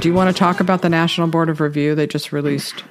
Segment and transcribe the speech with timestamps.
[0.00, 1.96] Do you want to talk about the National Board of Review?
[1.96, 2.84] They just released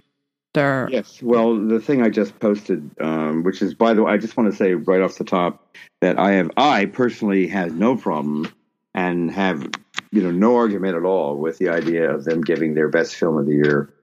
[0.53, 0.89] their.
[0.91, 1.21] Yes.
[1.21, 4.51] Well, the thing I just posted, um, which is, by the way, I just want
[4.51, 8.51] to say right off the top that I have, I personally had no problem
[8.93, 9.69] and have,
[10.11, 13.37] you know, no argument at all with the idea of them giving their best film
[13.37, 13.93] of the year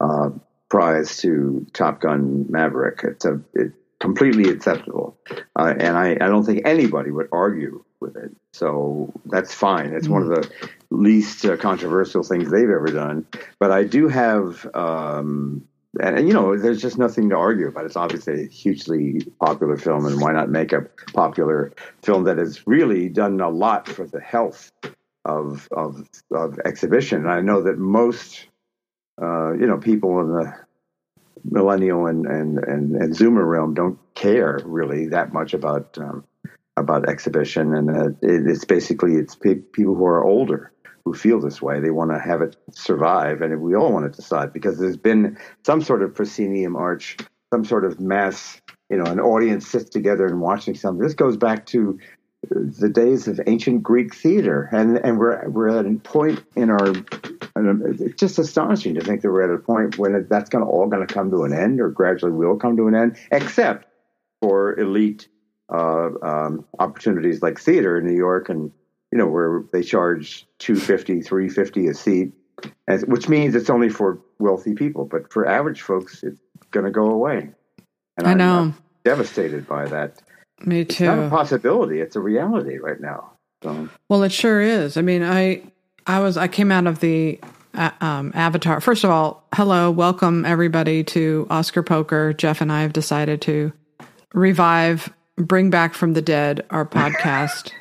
[0.00, 0.28] uh,
[0.68, 3.00] prize to Top Gun Maverick.
[3.04, 3.40] It's a
[4.00, 5.18] completely acceptable,
[5.58, 8.30] uh, and I, I don't think anybody would argue with it.
[8.52, 9.92] So that's fine.
[9.94, 10.50] It's mm one of the
[10.90, 13.26] least uh, controversial things they've ever done.
[13.58, 15.64] But I do have, um,
[16.00, 17.84] and, and, you know, there's just nothing to argue about.
[17.84, 22.66] It's obviously a hugely popular film, and why not make a popular film that has
[22.66, 24.72] really done a lot for the health
[25.24, 27.20] of of, of exhibition?
[27.20, 28.46] And I know that most,
[29.20, 30.54] uh, you know, people in the
[31.44, 36.24] millennial and, and, and, and Zoomer realm don't care really that much about um,
[36.76, 40.72] about exhibition, and uh, it, it's basically it's pe- people who are older
[41.04, 41.80] who feel this way.
[41.80, 44.96] They want to have it survive, and we all want it to survive because there's
[44.96, 47.16] been some sort of proscenium arch,
[47.52, 48.60] some sort of mass.
[48.88, 51.02] You know, an audience sits together and watching something.
[51.02, 51.98] This goes back to
[52.48, 56.92] the days of ancient Greek theater, and and we're we're at a point in our.
[57.56, 60.86] It's just astonishing to think that we're at a point when that's going to all
[60.86, 63.86] going to come to an end, or gradually will come to an end, except
[64.40, 65.28] for elite
[65.72, 68.70] uh, um, opportunities like theater in New York, and
[69.12, 72.32] you know where they charge 250 350 a seat,
[72.88, 75.04] as, which means it's only for wealthy people.
[75.04, 76.40] But for average folks, it's
[76.70, 77.50] going to go away.
[78.16, 78.58] And I know.
[78.58, 80.20] I'm devastated by that.
[80.64, 81.04] Me too.
[81.04, 83.32] It's not a possibility; it's a reality right now.
[83.62, 83.88] So.
[84.08, 84.96] Well, it sure is.
[84.96, 85.62] I mean, I
[86.06, 87.38] I was I came out of the
[87.74, 88.80] uh, um, Avatar.
[88.80, 92.32] First of all, hello, welcome everybody to Oscar Poker.
[92.32, 93.72] Jeff and I have decided to
[94.34, 97.72] revive Bring Back from the Dead, our podcast.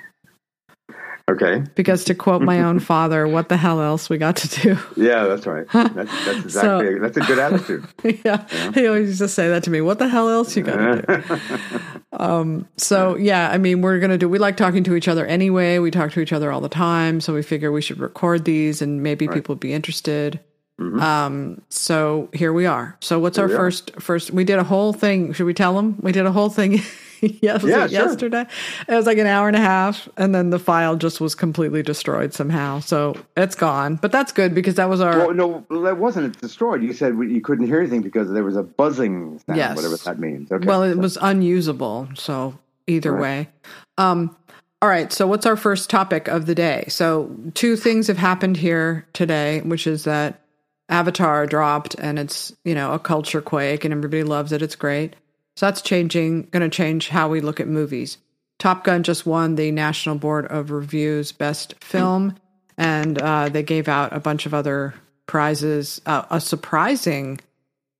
[1.29, 1.63] okay.
[1.75, 4.77] Because to quote my own father, what the hell else we got to do?
[4.95, 5.67] Yeah, that's right.
[5.73, 7.85] That's, that's exactly so, that's a good attitude.
[8.03, 9.81] Yeah, yeah, he always used to say that to me.
[9.81, 11.79] What the hell else you got to do?
[12.13, 14.27] um, so yeah, I mean, we're gonna do.
[14.27, 15.79] We like talking to each other anyway.
[15.79, 18.81] We talk to each other all the time, so we figure we should record these,
[18.81, 19.35] and maybe right.
[19.35, 20.39] people would be interested.
[20.79, 20.99] Mm-hmm.
[21.01, 22.97] Um, so here we are.
[23.01, 25.33] So what's here our first first we did a whole thing.
[25.33, 25.97] Should we tell them?
[26.01, 26.81] We did a whole thing
[27.41, 27.87] yes, yeah, sure.
[27.87, 28.45] yesterday.
[28.87, 31.83] It was like an hour and a half, and then the file just was completely
[31.83, 32.79] destroyed somehow.
[32.79, 35.17] So it's gone, but that's good because that was our.
[35.17, 36.83] Well, no, that wasn't it destroyed.
[36.83, 39.75] You said you couldn't hear anything because there was a buzzing sound, yes.
[39.75, 40.51] whatever that means.
[40.51, 40.65] Okay.
[40.65, 40.99] Well, it so.
[40.99, 42.09] was unusable.
[42.15, 42.57] So
[42.87, 43.21] either right.
[43.21, 43.49] way.
[43.97, 44.35] Um,
[44.81, 45.11] all right.
[45.11, 46.85] So what's our first topic of the day?
[46.87, 50.41] So two things have happened here today, which is that
[50.87, 54.61] Avatar dropped and it's, you know, a culture quake and everybody loves it.
[54.61, 55.15] It's great.
[55.59, 58.17] So that's changing, going to change how we look at movies.
[58.59, 62.37] Top Gun just won the National Board of Review's Best Film,
[62.77, 64.93] and uh, they gave out a bunch of other
[65.25, 65.99] prizes.
[66.05, 67.41] Uh, a surprising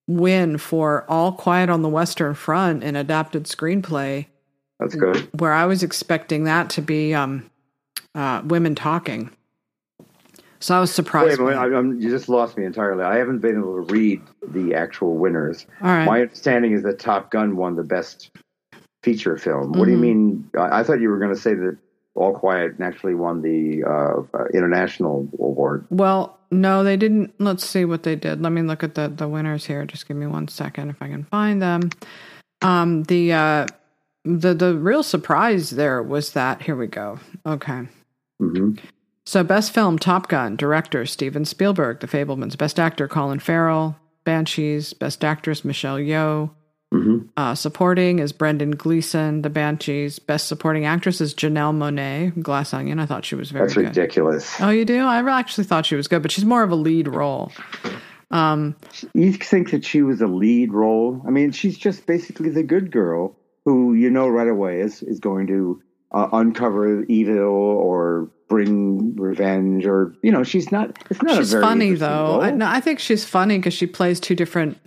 [0.07, 4.27] win for All Quiet on the Western Front in adapted screenplay.
[4.79, 5.27] That's good.
[5.37, 7.51] Where I was expecting that to be um,
[8.15, 9.31] uh, women talking.
[10.59, 11.39] So I was surprised.
[11.39, 13.03] Wait, wait, you just lost me entirely.
[13.03, 15.65] I haven't been able to read the actual winners.
[15.81, 16.05] All right.
[16.05, 18.29] My understanding is that Top Gun won the best
[19.01, 19.71] feature film.
[19.71, 19.83] What mm-hmm.
[19.85, 20.01] do you mm-hmm.
[20.01, 20.49] mean?
[20.57, 21.77] I, I thought you were going to say that
[22.15, 25.85] All Quiet actually won the uh, uh, international award.
[25.89, 27.33] Well, no, they didn't.
[27.39, 28.41] Let's see what they did.
[28.41, 29.85] Let me look at the the winners here.
[29.85, 31.89] Just give me one second if I can find them.
[32.61, 33.67] Um, the uh,
[34.25, 37.19] the the real surprise there was that here we go.
[37.45, 37.87] Okay.
[38.41, 38.73] Mm-hmm.
[39.29, 44.93] So, best film, Top Gun, director, Steven Spielberg, The Fabelmans, best actor, Colin Farrell, Banshees,
[44.93, 46.49] best actress, Michelle Yeoh.
[46.91, 47.27] Mm-hmm.
[47.37, 50.17] Uh, supporting is Brendan Gleeson, The Banshees.
[50.17, 52.97] Best supporting actress is Janelle Monáe, Glass Onion.
[52.97, 53.85] I thought she was very That's good.
[53.85, 54.59] ridiculous.
[54.59, 55.05] Oh, you do?
[55.05, 57.51] I actually thought she was good, but she's more of a lead role.
[58.31, 58.75] Um,
[59.13, 61.21] you think that she was a lead role?
[61.27, 65.19] I mean, she's just basically the good girl who you know right away is is
[65.19, 71.37] going to uh, uncover evil or bring revenge or you know she's not it's not
[71.37, 72.41] she's funny though.
[72.41, 74.77] I, no, I think she's funny because she plays two different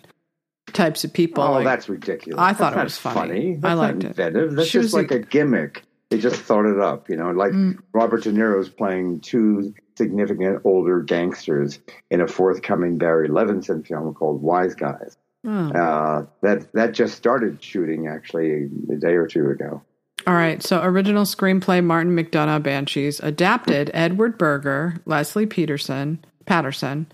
[0.72, 2.40] types of people oh like, that's ridiculous.
[2.40, 3.60] I thought it was funny, funny.
[3.62, 4.16] i liked it.
[4.16, 5.82] that's she just like a, a, gimmick.
[6.10, 7.78] They just thought it up you know like mm.
[7.94, 11.78] robert de niro's playing two significant older gangsters
[12.10, 15.16] in a forthcoming barry levinson film called wise guys.
[15.44, 15.70] Oh.
[15.72, 19.82] uh, that that just started shooting actually a day or two ago
[20.26, 20.62] all right.
[20.62, 27.06] So original screenplay Martin McDonagh Banshees, adapted Edward Berger, Leslie Peterson, Patterson,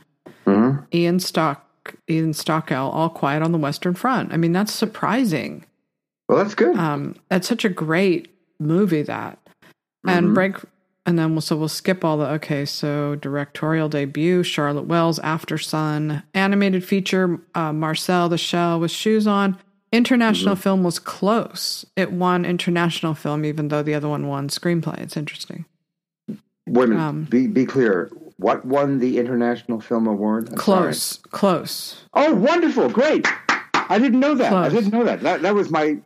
[0.47, 0.85] mm-hmm.
[0.93, 1.65] Ian Stock,
[2.09, 4.33] Ian Stockwell, All Quiet on the Western Front.
[4.33, 5.65] I mean, that's surprising.
[6.29, 6.77] Well, that's good.
[6.77, 8.29] Um, that's such a great
[8.59, 10.09] movie that, mm-hmm.
[10.09, 10.57] and break
[11.09, 12.67] and then we'll so we'll skip all the okay.
[12.67, 19.27] So directorial debut: Charlotte Wells, After Sun, animated feature: uh, Marcel the Shell with shoes
[19.27, 19.57] on.
[19.91, 20.63] International mm-hmm.
[20.63, 21.87] film was close.
[21.97, 24.99] It won international film, even though the other one won screenplay.
[24.99, 25.65] It's interesting.
[26.67, 26.91] Wait.
[26.91, 28.11] Um, be be clear.
[28.37, 30.51] What won the international film award?
[30.51, 31.31] I'm close, sorry.
[31.31, 32.05] close.
[32.15, 32.89] Oh, wonderful!
[32.91, 33.27] Great.
[33.75, 34.51] I didn't know that.
[34.51, 34.67] Close.
[34.67, 35.21] I didn't know that.
[35.21, 35.99] That that was my.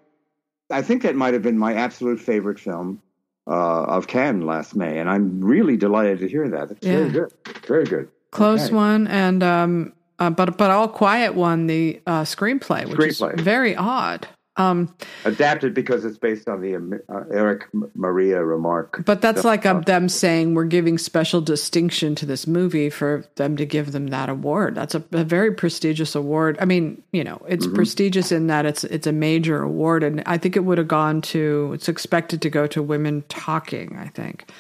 [0.71, 3.03] I think that might have been my absolute favorite film
[3.47, 6.71] uh, of Cannes last May, and I'm really delighted to hear that.
[6.71, 6.99] It's yeah.
[6.99, 7.33] very good.
[7.67, 8.09] Very good.
[8.31, 8.75] Close okay.
[8.75, 9.93] one, and um,
[10.23, 13.35] uh, but but All Quiet won the uh, screenplay, which screenplay.
[13.35, 14.29] is very odd.
[14.57, 16.77] Um, Adapted because it's based on the
[17.09, 19.03] uh, Erich Maria Remarque.
[19.05, 23.57] But that's like a, them saying we're giving special distinction to this movie for them
[23.57, 24.75] to give them that award.
[24.75, 26.59] That's a, a very prestigious award.
[26.61, 27.75] I mean, you know, it's mm-hmm.
[27.75, 31.23] prestigious in that it's it's a major award, and I think it would have gone
[31.23, 31.73] to.
[31.73, 33.97] It's expected to go to women talking.
[33.99, 34.51] I think.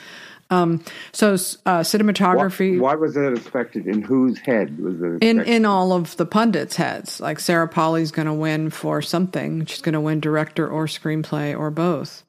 [0.50, 2.78] Um, so uh, cinematography.
[2.78, 3.86] Why, why, was that expected?
[3.86, 5.22] In whose head was it?
[5.22, 7.20] In in all of the pundits' heads.
[7.20, 9.64] Like Sarah Polley's going to win for something.
[9.66, 12.22] She's going to win director or screenplay or both.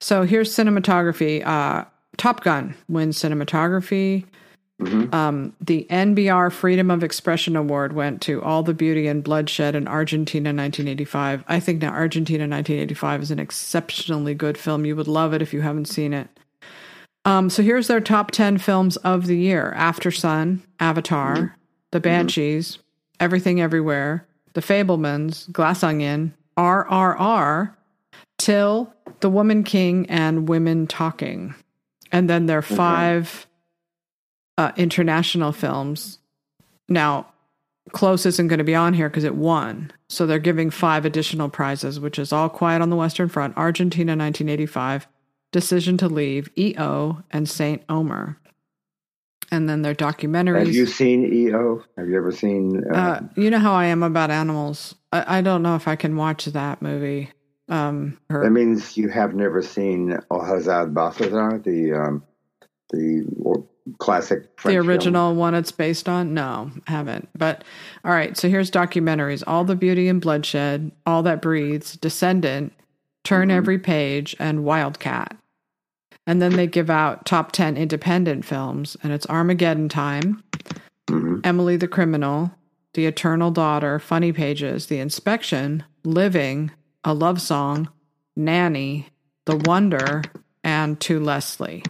[0.00, 1.46] So here's cinematography.
[1.46, 1.84] Uh,
[2.16, 4.24] Top Gun wins cinematography.
[4.80, 5.14] Mm-hmm.
[5.14, 9.88] Um, the NBR Freedom of Expression Award went to All the Beauty and Bloodshed in
[9.88, 11.44] Argentina 1985.
[11.48, 14.84] I think now Argentina 1985 is an exceptionally good film.
[14.84, 16.28] You would love it if you haven't seen it.
[17.26, 21.54] Um, so here's their top 10 films of the year After Sun, Avatar, mm-hmm.
[21.90, 22.82] The Banshees, mm-hmm.
[23.18, 27.74] Everything Everywhere, The Fabelmans, Glass Onion, RRR,
[28.38, 31.56] Till, The Woman King, and Women Talking.
[32.12, 33.48] And then their five
[34.56, 36.20] uh, international films.
[36.88, 37.26] Now,
[37.92, 39.92] Close isn't going to be on here because it won.
[40.08, 44.12] So they're giving five additional prizes, which is All Quiet on the Western Front, Argentina
[44.12, 45.08] 1985,
[45.52, 48.38] Decision to Leave, EO, and Saint Omer.
[49.52, 50.66] And then their documentaries.
[50.66, 51.84] Have you seen EO?
[51.96, 52.82] Have you ever seen?
[52.92, 54.96] Uh, uh, you know how I am about animals.
[55.12, 57.30] I, I, don't know if I can watch that movie.
[57.68, 62.24] Um, her, that means you have never seen Au Hasard Balthazar, the um,
[62.90, 63.24] the
[63.98, 65.38] classic French the original film.
[65.38, 67.62] one it's based on no haven't but
[68.04, 72.72] all right so here's documentaries all the beauty and bloodshed all that breathes descendant
[73.26, 73.58] turn mm-hmm.
[73.58, 75.36] every page and wildcat
[76.26, 80.42] and then they give out top 10 independent films, and it's Armageddon Time,
[81.06, 81.38] mm-hmm.
[81.44, 82.50] Emily the Criminal,
[82.94, 86.72] The Eternal Daughter, Funny Pages, The Inspection, Living,
[87.04, 87.88] A Love Song,
[88.34, 89.08] Nanny,
[89.44, 90.22] The Wonder,
[90.64, 91.84] and To Leslie.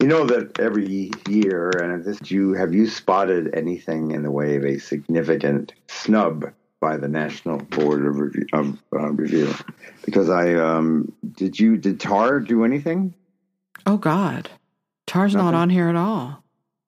[0.00, 4.56] You know that every year, and this you have you spotted anything in the way
[4.56, 6.52] of a significant snub
[6.84, 9.54] by the National Board of Review, of, uh, Review.
[10.04, 13.14] because I um, did you did Tar do anything?
[13.86, 14.50] Oh God,
[15.06, 15.52] Tar's Nothing?
[15.52, 16.44] not on here at all.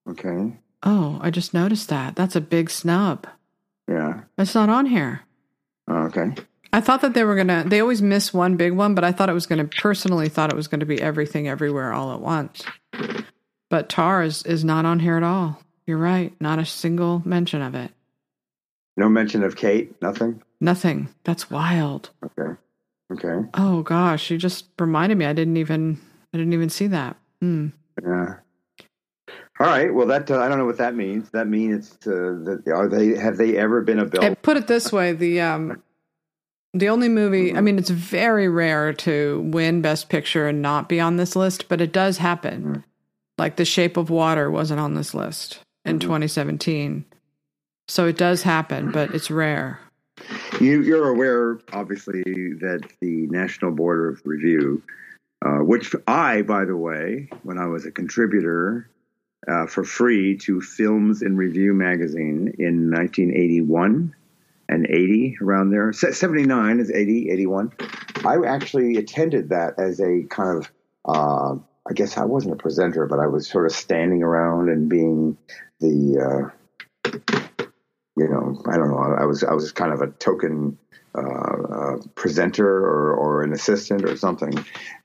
[0.06, 0.52] Okay.
[0.82, 2.14] Oh, I just noticed that.
[2.14, 3.26] That's a big snub.
[3.88, 4.20] Yeah.
[4.37, 5.22] It's not on here.
[5.88, 6.34] Oh, okay.
[6.75, 7.64] I thought that they were gonna.
[7.66, 9.64] They always miss one big one, but I thought it was gonna.
[9.64, 12.62] Personally, thought it was gonna be everything, everywhere, all at once.
[13.70, 15.62] But Tar is is not on here at all.
[15.87, 16.34] You're right.
[16.38, 17.92] Not a single mention of it.
[18.97, 19.95] No mention of Kate.
[20.00, 20.43] Nothing.
[20.61, 21.09] Nothing.
[21.25, 22.11] That's wild.
[22.25, 22.55] Okay.
[23.12, 23.49] Okay.
[23.55, 25.26] Oh gosh, you just reminded me.
[25.26, 26.00] I didn't even.
[26.33, 27.17] I didn't even see that.
[27.43, 27.73] Mm.
[28.03, 28.37] Yeah.
[29.59, 29.93] All right.
[29.93, 31.31] Well, that uh, I don't know what that means.
[31.31, 32.11] That means uh,
[32.45, 34.35] that are they have they ever been a bill?
[34.37, 35.83] put it this way: the um,
[36.75, 37.49] the only movie.
[37.49, 37.59] Mm-hmm.
[37.59, 41.69] I mean, it's very rare to win Best Picture and not be on this list,
[41.69, 42.62] but it does happen.
[42.62, 42.81] Mm-hmm.
[43.38, 46.09] Like The Shape of Water wasn't on this list in mm-hmm.
[46.09, 47.05] 2017.
[47.88, 49.81] So it does happen, but it's rare.
[50.61, 54.83] You, are aware, obviously, that the National Board of Review,
[55.45, 58.88] uh, which I, by the way, when I was a contributor
[59.47, 64.14] uh, for free to Films in Review magazine in 1981
[64.69, 67.73] and 80, around there, 79 is 80, 81.
[68.25, 70.73] I actually attended that as a kind of,
[71.05, 71.57] uh,
[71.88, 75.37] I guess I wasn't a presenter, but I was sort of standing around and being
[75.78, 76.50] the
[77.05, 77.36] uh,
[78.16, 78.99] you know, I don't know.
[78.99, 80.78] I was I was kind of a token
[81.14, 84.52] uh, uh, presenter or, or an assistant or something,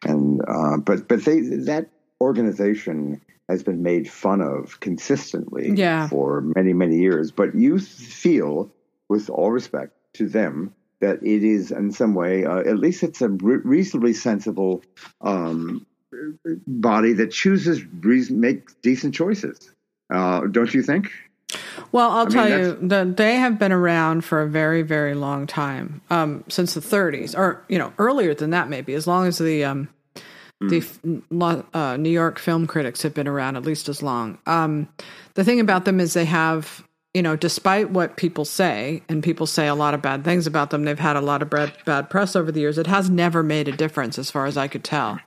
[0.06, 1.89] and uh, but but they that
[2.20, 6.08] organization has been made fun of consistently yeah.
[6.08, 7.32] for many many years.
[7.32, 8.72] But you feel,
[9.10, 13.22] with all respect to them, that it is in some way, uh, at least it's
[13.22, 14.84] a re- reasonably sensible
[15.20, 15.86] um,
[16.68, 19.70] body that chooses reason, make decent choices.
[20.13, 21.12] Uh, don't you think?
[21.91, 25.48] Well, I'll I tell you, the, they have been around for a very, very long
[25.48, 29.38] time, um, since the 30s, or you know, earlier than that, maybe as long as
[29.38, 29.89] the um,
[30.62, 30.86] The
[31.74, 34.38] uh, New York film critics have been around at least as long.
[34.46, 34.88] Um,
[35.34, 36.84] the thing about them is they have,
[37.15, 40.70] you know, despite what people say, and people say a lot of bad things about
[40.70, 42.77] them, they've had a lot of bad, bad press over the years.
[42.77, 45.20] It has never made a difference, as far as I could tell.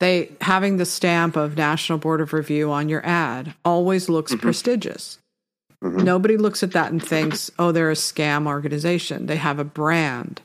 [0.00, 5.18] They having the stamp of National Board of Review on your ad always looks prestigious.
[5.82, 10.40] Nobody looks at that and thinks, "Oh, they're a scam organization." They have a brand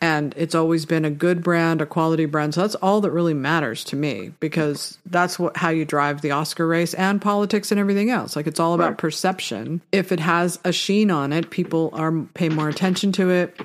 [0.00, 2.54] and it's always been a good brand, a quality brand.
[2.54, 6.32] So that's all that really matters to me because that's what how you drive the
[6.32, 8.36] Oscar race and politics and everything else.
[8.36, 8.98] Like it's all about Right.
[8.98, 9.80] perception.
[9.92, 13.58] If it has a sheen on it, people are pay more attention to it.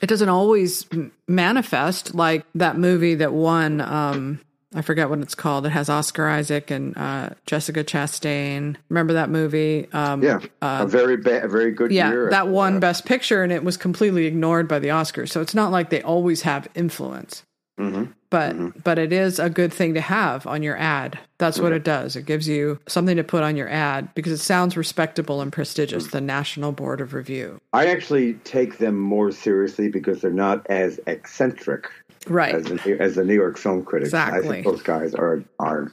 [0.00, 0.86] It doesn't always
[1.28, 3.80] manifest like that movie that won.
[3.80, 4.40] Um,
[4.74, 5.66] I forget what it's called.
[5.66, 8.76] It has Oscar Isaac and uh, Jessica Chastain.
[8.88, 9.86] Remember that movie?
[9.92, 12.30] Um, Yeah, a very a very good yeah, year.
[12.30, 15.28] that won Best Picture, and it was completely ignored by the Oscars.
[15.30, 17.42] So it's not like they always have influence,
[17.78, 18.08] Mhm.
[18.30, 21.18] but but it is a good thing to have on your ad.
[21.38, 22.14] That's what it does.
[22.14, 26.06] It gives you something to put on your ad because it sounds respectable and prestigious.
[26.06, 31.00] The National Board of Review, I actually take them more seriously because they're not as
[31.08, 31.88] eccentric
[32.28, 32.54] right?
[32.54, 34.14] as the, as the New York Film Critics.
[34.14, 35.92] I think those guys are are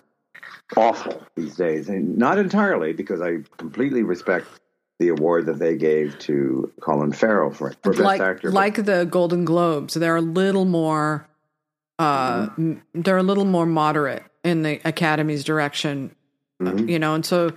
[0.77, 4.47] awful these days, and not entirely because I completely respect
[4.99, 8.51] the award that they gave to Colin Farrell for, for Best Actor.
[8.51, 11.25] like the Golden Globes, they're a little more.
[11.97, 12.73] Uh, Mm-hmm.
[13.01, 16.15] they're a little more moderate in the Academy's direction
[16.61, 16.89] Mhm.
[16.89, 17.51] you know and so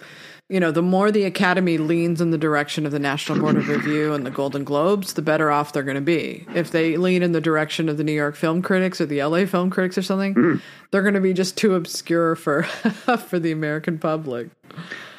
[0.53, 3.67] you know the more the academy leans in the direction of the national board of
[3.69, 7.23] review and the golden globes the better off they're going to be if they lean
[7.23, 10.03] in the direction of the new york film critics or the la film critics or
[10.03, 10.59] something Mm-hmm.
[10.91, 12.63] they're going to be just too obscure for
[13.29, 14.49] for the american public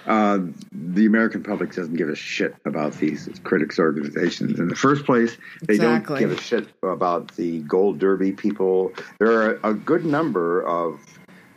[0.05, 0.39] uh,
[0.73, 4.59] the American public doesn't give a shit about these critics organizations.
[4.59, 6.19] In the first place, they Exactly.
[6.19, 8.91] don't give a shit about the Gold Derby people.
[9.19, 10.99] There are a good number of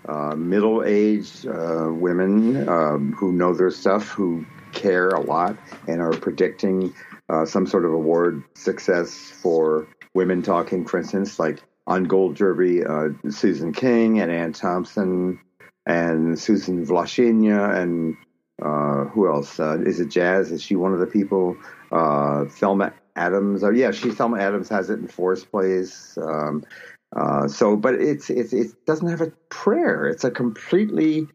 [0.08, 5.56] uh, middle-aged uh, women um, who know their stuff, who care a lot,
[5.88, 6.94] and are predicting
[7.28, 10.86] uh, some sort of award success for women talking.
[10.86, 15.40] For instance, like on Gold Derby, uh, Susan King and Anne Thompson
[15.86, 18.16] and Susan Wloszczyna and
[18.62, 19.60] uh, who else?
[19.60, 20.50] Uh, is it Jazz?
[20.50, 21.56] Is she one of the people?
[21.90, 23.64] Thelma Adams.
[23.64, 26.16] Oh, yeah, she Thelma Adams has it in fourth place.
[26.20, 26.64] Um,
[27.14, 30.06] uh, so, but it's, it's it doesn't have a prayer.
[30.06, 31.28] It's a completely,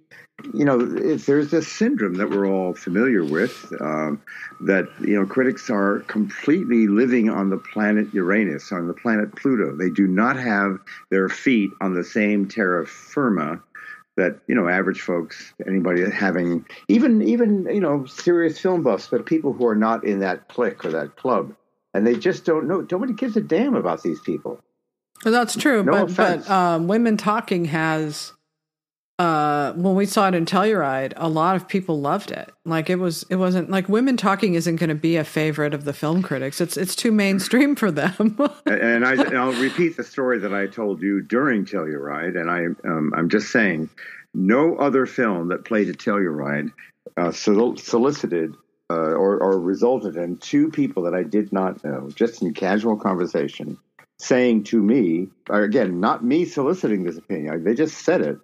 [0.54, 4.22] you know, there's this syndrome that we're all familiar with um,
[4.62, 9.76] that you know critics are completely living on the planet Uranus, on the planet Pluto.
[9.76, 13.62] They do not have their feet on the same terra firma
[14.18, 19.26] that you know average folks anybody having even even you know serious film buffs but
[19.26, 21.56] people who are not in that clique or that club
[21.94, 24.60] and they just don't know nobody gives a damn about these people
[25.24, 26.48] that's true No but offense.
[26.48, 28.34] but um, women talking has
[29.20, 32.50] uh when we saw it in telluride a lot of people loved it.
[32.66, 35.84] Like it was it wasn't like women talking isn't going to be a favorite of
[35.84, 36.60] the film critics.
[36.60, 38.40] It's it's too mainstream for them.
[38.66, 42.66] And I, and I'll repeat the story that I told you during Telluride, and I,
[42.88, 43.90] um, I'm just saying,
[44.34, 46.72] no other film that played at Telluride
[47.18, 48.56] uh, sol- solicited
[48.90, 52.96] uh, or, or resulted in two people that I did not know, just in casual
[52.98, 53.78] conversation,
[54.22, 58.38] saying to me, or again, not me soliciting this opinion, they just said it.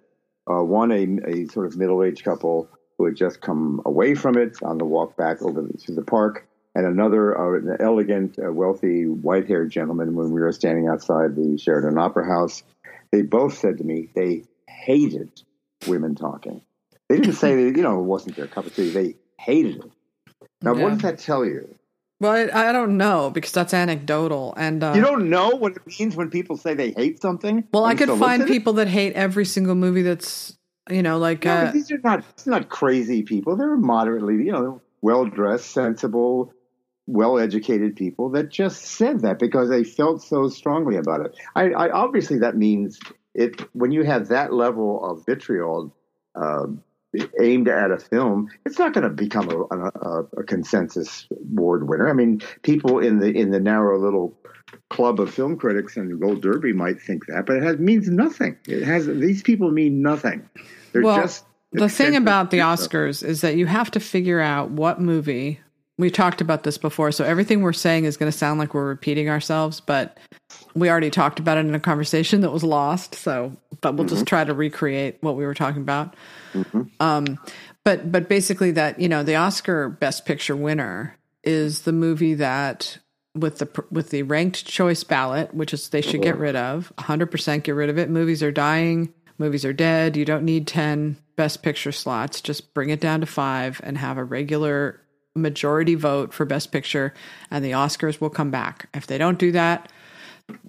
[0.50, 4.56] Uh, one, a, a sort of middle-aged couple who had just come away from it
[4.62, 9.04] on the walk back over to the park, and another, uh, an elegant, uh, wealthy,
[9.06, 12.62] white-haired gentleman when we were standing outside the Sheridan Opera House.
[13.12, 15.30] They both said to me they hated
[15.86, 16.60] women talking.
[17.08, 18.90] They didn't say that, you know, it wasn't their cup of tea.
[18.90, 19.90] They hated it.
[20.62, 20.82] Now, Yeah.
[20.82, 21.77] what does that tell you?
[22.20, 25.82] Well I, I don't know because that's anecdotal and uh, You don't know what it
[25.98, 27.64] means when people say they hate something.
[27.72, 30.56] Well, I could find people that hate every single movie that's,
[30.90, 32.24] you know, like, No, uh, these are not.
[32.46, 33.56] Not crazy people.
[33.56, 36.52] They're moderately, you know, well dressed, sensible,
[37.06, 41.36] well educated people that just said that because they felt so strongly about it.
[41.54, 42.98] I, I obviously that means
[43.34, 45.94] it when you have that level of vitriol.
[46.34, 46.66] Uh,
[47.40, 52.08] aimed at a film, it's not going to become a, a, a consensus award winner.
[52.08, 54.38] I mean, people in the in the narrow little
[54.90, 58.08] club of film critics and the Gold Derby might think that, but it has, means
[58.08, 58.56] nothing.
[58.66, 60.48] It has these people mean nothing.
[60.92, 62.58] They're well, just the thing about the.
[62.58, 65.60] Oscars is that you have to figure out what movie.
[65.98, 68.86] We talked about this before, so everything we're saying is going to sound like we're
[68.86, 70.16] repeating ourselves, but
[70.74, 73.16] we already talked about it in a conversation that was lost.
[73.16, 74.26] So, but we'll just mm-hmm.
[74.26, 76.14] try to recreate what we were talking about.
[76.52, 76.82] Mm-hmm.
[77.00, 77.38] Um,
[77.84, 82.98] but but basically, that you know, the Oscar Best Picture winner is the movie that
[83.34, 86.42] with the with the ranked choice ballot, which is they should get mm-hmm.
[86.42, 88.10] rid of 100% get rid of it.
[88.10, 90.16] Movies are dying, movies are dead.
[90.16, 92.40] You don't need 10 best picture slots.
[92.40, 95.00] Just bring it down to 5 and have a regular
[95.38, 97.14] majority vote for best picture
[97.50, 98.88] and the Oscars will come back.
[98.94, 99.90] If they don't do that,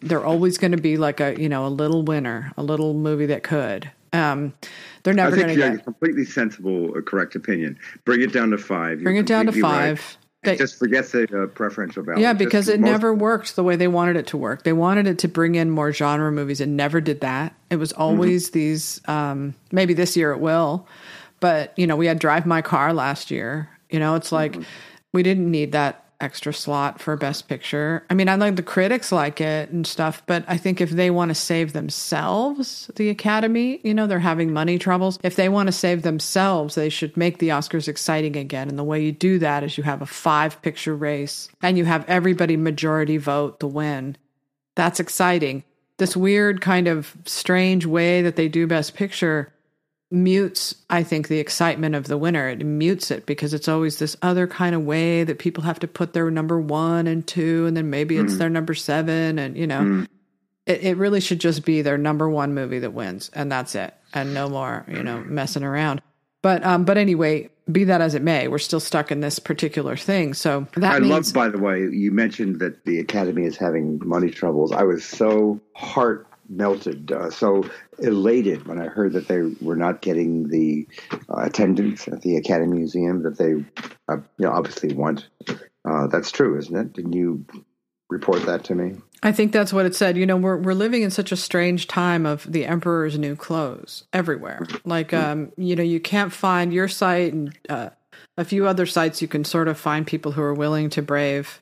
[0.02, 3.26] they're always going to be like a, you know, a little winner, a little movie
[3.28, 3.90] that could.
[4.12, 4.54] Um,
[5.04, 7.78] they're never going to get a completely sensible, uh, correct opinion.
[8.06, 9.02] Bring it down to five.
[9.04, 10.00] Bring You're it down to five.
[10.00, 10.16] right.
[10.42, 12.22] They- just forget the uh, preferential ballot.
[12.22, 14.64] Yeah, Just because it most- never worked the way they wanted it to work.
[14.64, 16.60] They wanted it to bring in more genre movies.
[16.62, 17.54] It never did that.
[17.70, 19.02] It was always these.
[19.08, 20.88] Um, maybe this year it will,
[21.42, 23.70] but you know, we had Drive My Car last year.
[23.90, 24.64] You know, it's like mm-hmm.
[25.14, 28.06] we didn't need that extra slot for Best Picture.
[28.10, 31.10] I mean, I like the critics like it and stuff, but I think if they
[31.10, 35.18] want to save themselves, the Academy, you know, they're having money troubles.
[35.24, 38.68] If they want to save themselves, they should make the Oscars exciting again.
[38.68, 41.86] And the way you do that is you have a five picture race and you
[41.86, 44.18] have everybody majority vote to win.
[44.76, 45.64] That's exciting.
[45.98, 49.54] This weird kind of strange way that they do Best Picture
[50.12, 52.50] mutes i think the excitement of the winner.
[52.50, 55.88] It mutes it because it's always this other kind of way that people have to
[55.88, 59.68] put their number one and two and then maybe it's their number seven and you
[59.68, 60.06] know
[60.66, 63.94] it, it really should just be their number one movie that wins and that's it
[64.14, 66.02] and no more you know messing around.
[66.42, 69.96] But um but anyway be that as it may we're still stuck in this particular
[69.96, 73.58] thing so that I means love, by the way, you mentioned that the Academy is
[73.58, 74.72] having money troubles.
[74.72, 77.70] I was so heart melted, uh, so
[78.02, 80.88] elated when I heard that they were not getting the
[81.30, 83.54] uh, attendance at the Academy Museum that they,
[84.08, 85.28] uh, you know, obviously want.
[85.86, 86.94] Uh, that's true, isn't it?
[86.94, 87.46] Didn't you
[88.10, 88.96] report that to me?
[89.22, 90.18] I think that's what it said.
[90.18, 94.06] You know, we're we're living in such a strange time of the emperor's new clothes
[94.14, 94.66] everywhere.
[94.86, 97.90] Like, um, you know, you can't find your site and uh,
[98.38, 99.22] a few other sites.
[99.22, 101.62] You can sort of find people who are willing to brave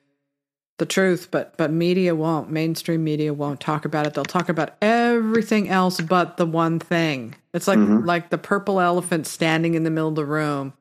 [0.77, 2.51] the truth, but but media won't.
[2.51, 4.13] Mainstream media won't talk about it.
[4.13, 7.35] They'll talk about everything else but the one thing.
[7.53, 8.05] It's like mm-hmm.
[8.05, 10.73] like the purple elephant standing in the middle of the room.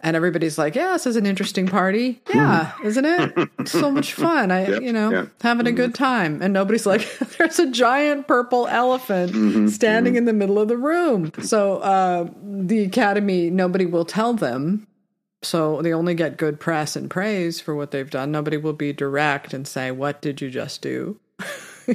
[0.00, 2.20] And everybody's like, "Yeah, this is an interesting party.
[2.26, 2.38] Mm-hmm.
[2.38, 3.68] Yeah, isn't it?
[3.68, 4.50] So much fun.
[4.50, 5.30] I, Yep, you know, yep.
[5.40, 5.76] having a mm-hmm.
[5.76, 10.68] good time." And nobody's like, "There's a giant purple elephant standing in the middle of
[10.68, 14.86] the room." So uh, the Academy, nobody will tell them.
[15.44, 18.32] So they only get good press and praise for what they've done.
[18.32, 21.18] Nobody will be direct and say, "What did you just do?"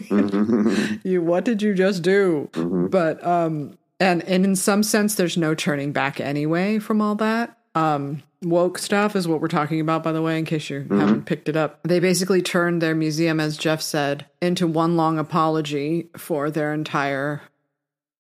[1.04, 2.50] you what did you just do?
[2.54, 7.58] But um, and and in some sense, there's no turning back anyway from all that.
[7.76, 11.26] Um, woke stuff is what we're talking about, by the way, in case you haven't
[11.26, 11.80] picked it up.
[11.84, 17.42] They basically turned their museum, as Jeff said, into one long apology for their entire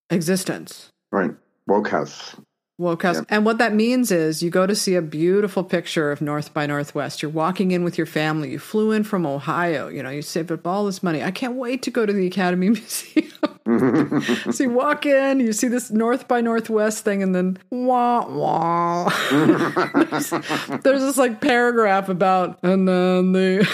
[0.09, 0.89] existence.
[1.11, 1.31] Right,
[1.67, 2.35] woke house.
[2.79, 3.21] House.
[3.29, 6.65] And what that means is you go to see a beautiful picture of North by
[6.65, 7.21] Northwest.
[7.21, 8.51] You're walking in with your family.
[8.51, 9.87] You flew in from Ohio.
[9.89, 11.21] You know, you saved up all this money.
[11.23, 13.27] I can't wait to go to the Academy Museum.
[14.51, 19.09] so you walk in, you see this North by Northwest thing, and then wah wah.
[19.29, 20.29] there's,
[20.83, 23.67] there's this like paragraph about, and then the,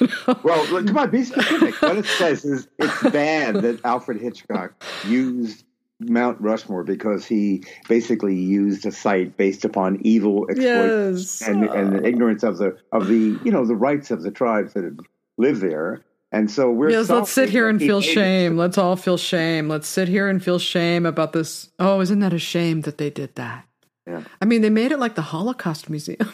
[0.00, 1.80] you know, Well, come on, be specific.
[1.82, 4.72] what it says is it's bad that Alfred Hitchcock
[5.06, 5.63] used
[6.00, 11.48] Mount Rushmore because he basically used a site based upon evil exploits Yes.
[11.48, 14.72] and, and the ignorance of the of the you know the rights of the tribes
[14.74, 14.96] that
[15.38, 16.02] live there.
[16.32, 18.02] And so we're Yes, let's sit here and feel it.
[18.02, 18.56] shame.
[18.56, 19.68] Let's all feel shame.
[19.68, 21.70] Let's sit here and feel shame about this.
[21.78, 23.64] Oh, isn't that a shame that they did that?
[24.06, 24.24] Yeah.
[24.42, 26.32] I mean, they made it like the Holocaust Museum.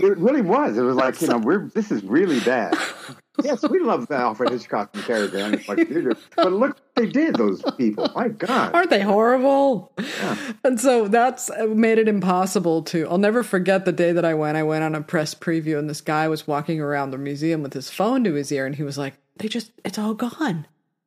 [0.00, 0.76] It really was.
[0.76, 2.74] It was like you know we're this is really bad.
[3.42, 5.54] yes, we love Alfred Hitchcock and.
[5.54, 5.88] It's like,
[6.36, 7.36] but look what they did.
[7.36, 8.74] Those people, my God.
[8.74, 9.92] Aren't they horrible?
[9.98, 10.36] Yeah.
[10.62, 13.08] And so that's made it impossible to.
[13.08, 14.56] I'll never forget the day that I went.
[14.56, 17.72] I went on a press preview, and this guy was walking around the museum with
[17.72, 20.66] his phone to his ear, and he was like, "They just, it's all gone."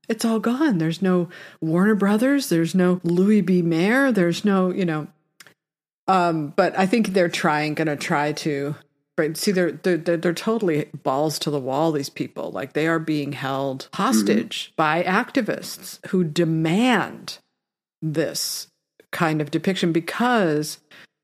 [0.09, 0.77] It's all gone.
[0.77, 1.27] There's no
[1.59, 2.47] Warner Brothers.
[2.47, 3.61] There's no Louis B.
[3.61, 4.09] Mayer.
[4.11, 5.07] There's no, you know,
[6.07, 8.75] Um, but I think they're trying, going to try to.
[9.17, 11.91] Right, see, they're, they're they're they're totally balls to the wall.
[11.91, 14.73] These people, like they are being held hostage mm-hmm.
[14.75, 17.39] by activists who demand
[17.99, 18.67] this
[19.11, 20.77] kind of depiction because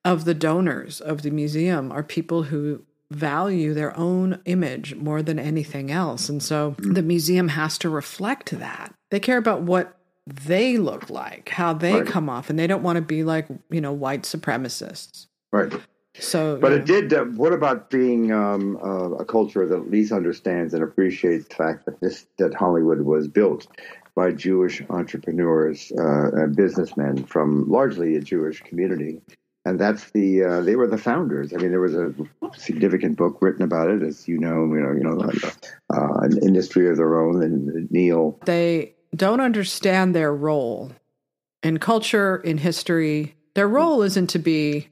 [0.04, 5.38] of the donors of the museum are people who value their own image more than
[5.38, 6.94] anything else, and so mm-hmm.
[6.94, 8.92] the museum has to reflect that.
[9.12, 12.08] They care about what they look like, how they Right.
[12.08, 15.28] come off, and they don't want to be like you know white supremacists.
[15.52, 15.72] Right.
[16.19, 16.78] So, But yeah.
[16.78, 17.13] it did.
[17.13, 21.56] Uh, what about being um, uh, a culture that at least understands and appreciates the
[21.56, 23.67] fact that this that Hollywood was built
[24.15, 29.21] by Jewish entrepreneurs uh, and businessmen from largely a Jewish community,
[29.65, 31.52] and that's the uh, they were the founders.
[31.52, 32.13] I mean, there was a
[32.56, 34.65] significant book written about it, as you know.
[34.65, 35.32] You know, you know,
[35.91, 37.41] uh, an industry of their own.
[37.41, 40.91] And Neil, they don't understand their role
[41.63, 43.36] in culture, in history.
[43.56, 44.89] Their role isn't to be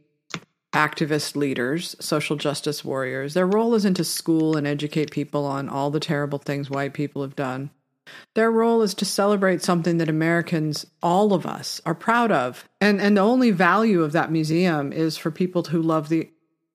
[0.74, 3.34] activist leaders, social justice warriors.
[3.34, 7.22] Their role isn't to school and educate people on all the terrible things white people
[7.22, 7.72] have done.
[8.36, 12.68] Their role is to celebrate something that Americans, all of us, are proud of.
[12.80, 16.30] And and the only value of that museum is for people who love the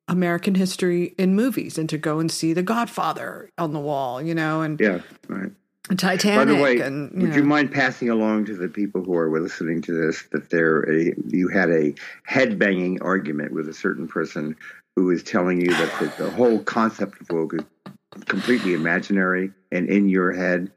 [0.08, 4.34] American history in movies and to go and see The Godfather on the wall, you
[4.34, 5.50] know, and yeah, right.
[5.94, 6.48] Titanic.
[6.48, 7.36] By the way, and, you would know.
[7.36, 11.14] you mind passing along to the people who are listening to this that there a,
[11.28, 11.94] you had a
[12.24, 14.56] head banging argument with a certain person
[14.96, 17.64] who is telling you that the, the whole concept of woke is
[18.24, 20.72] completely imaginary and in your head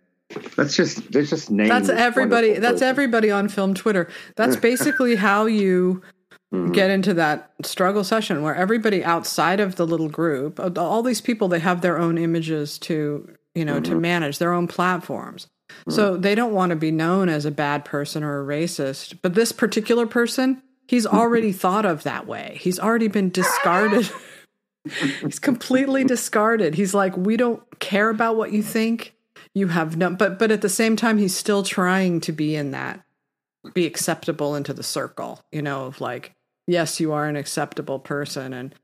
[0.58, 1.70] Let's just let's just name.
[1.70, 2.54] That's everybody.
[2.54, 2.88] That's person.
[2.88, 4.08] everybody on film Twitter.
[4.36, 6.04] That's basically how you
[6.54, 6.72] mm-hmm.
[6.72, 11.48] get into that struggle session where everybody outside of the little group, all these people,
[11.48, 13.92] they have their own images to you know mm-hmm.
[13.92, 15.48] to manage their own platforms.
[15.70, 15.92] Mm-hmm.
[15.92, 19.20] So they don't want to be known as a bad person or a racist.
[19.22, 22.58] But this particular person, he's already thought of that way.
[22.60, 24.10] He's already been discarded.
[25.22, 26.76] he's completely discarded.
[26.76, 29.14] He's like, we don't care about what you think
[29.54, 32.72] you have no but but at the same time he's still trying to be in
[32.72, 33.02] that
[33.74, 36.34] be acceptable into the circle you know of like
[36.68, 38.76] yes you are an acceptable person and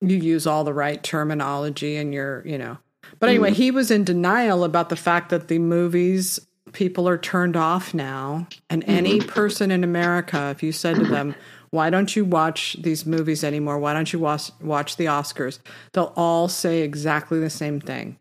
[0.00, 2.78] you use all the right terminology and you're you know
[3.18, 3.54] but anyway mm.
[3.54, 6.40] he was in denial about the fact that the movies
[6.72, 9.28] people are turned off now and any mm-hmm.
[9.28, 11.34] person in america if you said to them
[11.70, 15.58] why don't you watch these movies anymore why don't you watch watch the oscars
[15.92, 18.18] they'll all say exactly the same thing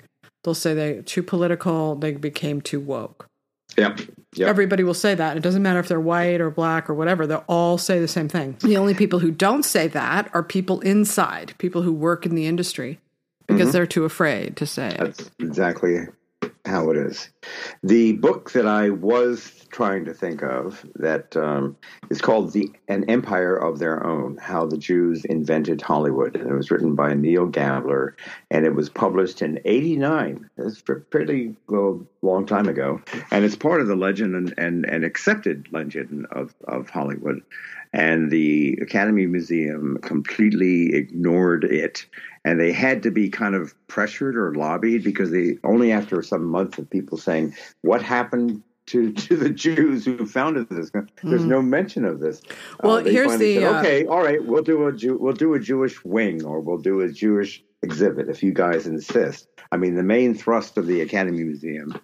[0.47, 3.27] they'll say they're too political, they became too woke.
[3.77, 3.99] Yep.
[4.35, 4.47] yep.
[4.47, 5.35] Everybody will say that.
[5.35, 8.29] It doesn't matter if they're white or black or whatever, they'll all say the same
[8.29, 8.55] thing.
[8.61, 12.47] The only people who don't say that are people inside, people who work in the
[12.47, 12.99] industry
[13.47, 13.71] because mm-hmm.
[13.71, 14.97] they're too afraid to say it.
[14.97, 16.07] That's exactly
[16.65, 17.29] how it is.
[17.83, 21.75] The book that I was trying to think of that um,
[22.09, 26.53] is called "The An Empire of Their Own: How the Jews Invented Hollywood," and it
[26.53, 28.15] was written by Neil Gabler,
[28.51, 30.49] and it was published in '89.
[30.57, 33.01] It's a pretty well, long time ago,
[33.31, 37.41] and it's part of the legend and, and, and accepted legend of, of Hollywood.
[37.93, 42.05] And the Academy Museum completely ignored it
[42.47, 46.45] and they had to be kind of pressured or lobbied because they only after some
[46.45, 50.91] months of people saying what happened to, to the Jews who founded this.
[50.91, 51.47] There's mm.
[51.47, 52.41] no mention of this.
[52.81, 54.05] Well, uh, here's the said, uh, okay.
[54.05, 57.11] All right, we'll do a Jew, we'll do a Jewish wing, or we'll do a
[57.11, 59.47] Jewish exhibit if you guys insist.
[59.71, 61.99] I mean, the main thrust of the Academy Museum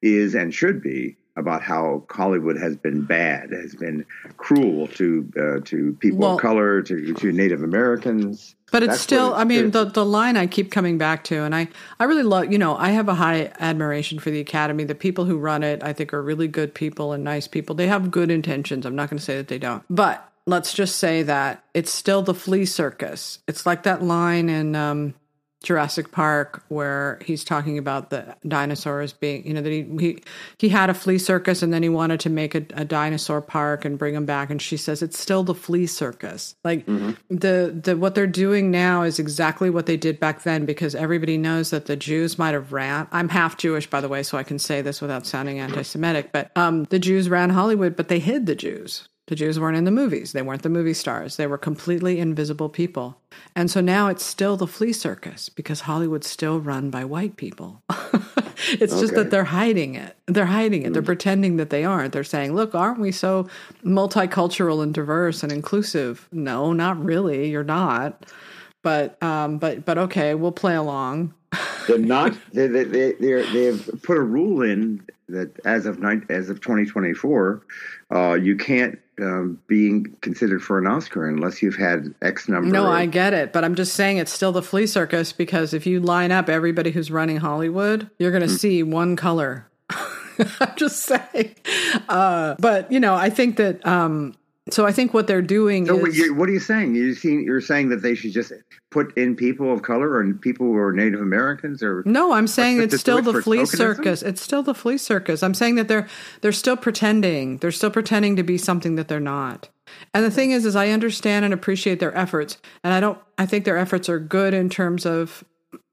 [0.00, 4.04] is and should be about how Hollywood has been bad, has been
[4.36, 8.54] cruel to uh, to people well, of color, to to Native Americans.
[8.70, 11.42] But it's That's still, it's, I mean, the the line I keep coming back to,
[11.42, 14.84] and I I really love, you know, I have a high admiration for the Academy.
[14.84, 17.74] The people who run it, I think, are really good people and nice people.
[17.74, 18.84] They have good intentions.
[18.84, 22.22] I'm not going to say that they don't, but let's just say that it's still
[22.22, 23.38] the flea circus.
[23.48, 24.76] It's like that line in.
[24.76, 25.14] Um,
[25.62, 30.22] Jurassic Park where he's talking about the dinosaurs being, you know, that he he,
[30.58, 33.84] he had a flea circus and then he wanted to make a, a dinosaur park
[33.84, 36.54] and bring them back, and she says it's still the flea circus.
[36.62, 37.12] Like mm-hmm.
[37.28, 41.36] the the what they're doing now is exactly what they did back then because everybody
[41.36, 43.08] knows that the Jews might have ran.
[43.10, 46.30] I'm half Jewish, by the way, so I can say this without sounding anti-Semitic.
[46.32, 49.08] But um, the Jews ran Hollywood, but they hid the Jews.
[49.28, 50.32] The Jews weren't in the movies.
[50.32, 51.36] They weren't the movie stars.
[51.36, 53.20] They were completely invisible people.
[53.54, 57.82] And so now it's still the flea circus because Hollywood's still run by white people.
[58.70, 59.00] it's okay.
[59.02, 60.16] just that they're hiding it.
[60.24, 60.90] They're hiding it.
[60.90, 60.92] Mm.
[60.94, 62.14] They're pretending that they aren't.
[62.14, 63.46] They're saying, look, aren't we so
[63.84, 66.26] multicultural and diverse and inclusive?
[66.32, 67.50] No, not really.
[67.50, 68.24] You're not.
[68.82, 71.34] But um, but but okay, we'll play along.
[71.86, 72.34] they're not.
[72.54, 77.62] They they they they have put a rule in that as of as of 2024,
[78.10, 82.70] uh, you can't um, being considered for an Oscar unless you've had X number.
[82.70, 85.74] No, of- I get it, but I'm just saying it's still the flea circus because
[85.74, 88.58] if you line up everybody who's running Hollywood, you're going to mm.
[88.58, 89.68] see one color.
[89.90, 91.54] I'm just saying.
[92.08, 94.34] Uh, but you know, I think that um,
[94.70, 96.30] so I think what they're doing so is.
[96.32, 96.94] What are you saying?
[96.94, 98.52] You're saying you're saying that they should just
[98.90, 102.32] put in people of color and people who are Native Americans, or no?
[102.32, 104.22] I'm saying it's still the flea circus.
[104.22, 105.42] It's still the flea circus.
[105.42, 106.08] I'm saying that they're
[106.40, 107.58] they're still pretending.
[107.58, 109.68] They're still pretending to be something that they're not.
[110.14, 113.18] And the thing is, is I understand and appreciate their efforts, and I don't.
[113.38, 115.44] I think their efforts are good in terms of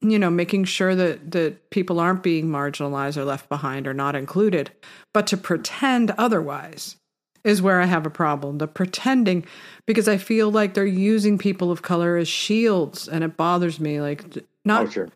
[0.02, 4.16] you know making sure that that people aren't being marginalized or left behind or not
[4.16, 4.72] included.
[5.14, 6.98] But to pretend otherwise
[7.46, 8.58] is where I have a problem.
[8.58, 9.46] The pretending,
[9.86, 14.02] because I feel like they're using people of color as shields, and it bothers me.
[14.02, 14.24] Like,
[14.66, 15.10] not, oh, sure.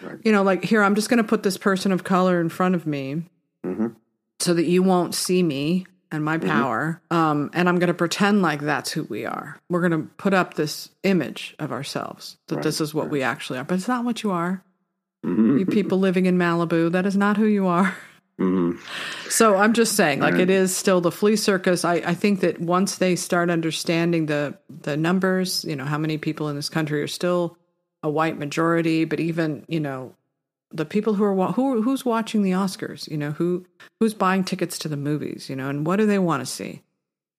[0.00, 0.18] Right.
[0.22, 2.74] you know, like here, I'm just going to put this person of color in front
[2.74, 3.24] of me
[3.64, 3.88] hmm
[4.38, 7.02] so that you won't see me and my power.
[7.10, 9.60] Um, and I'm going to pretend like that's who we are.
[9.68, 13.22] We're going to put up this image of ourselves that Right, this is what we
[13.22, 14.64] actually are, but it's not what you are.
[15.22, 17.94] hmm You people living in Malibu, that is not who you are.
[18.40, 18.72] Hmm
[19.28, 20.42] So I'm just saying, like Right.
[20.42, 21.84] it is still the flea circus.
[21.84, 26.16] I, I think that once they start understanding the the numbers, you know, how many
[26.16, 27.56] people in this country are still
[28.02, 30.14] a white majority, but even you know,
[30.72, 33.66] the people who are who who's watching the Oscars, you know, who
[34.00, 36.82] who's buying tickets to the movies, you know, and what do they want to see?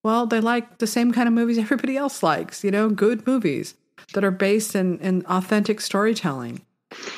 [0.04, 3.74] Well, they like the same kind of movies everybody else likes, you know, good movies
[4.14, 6.62] that are based in in authentic storytelling.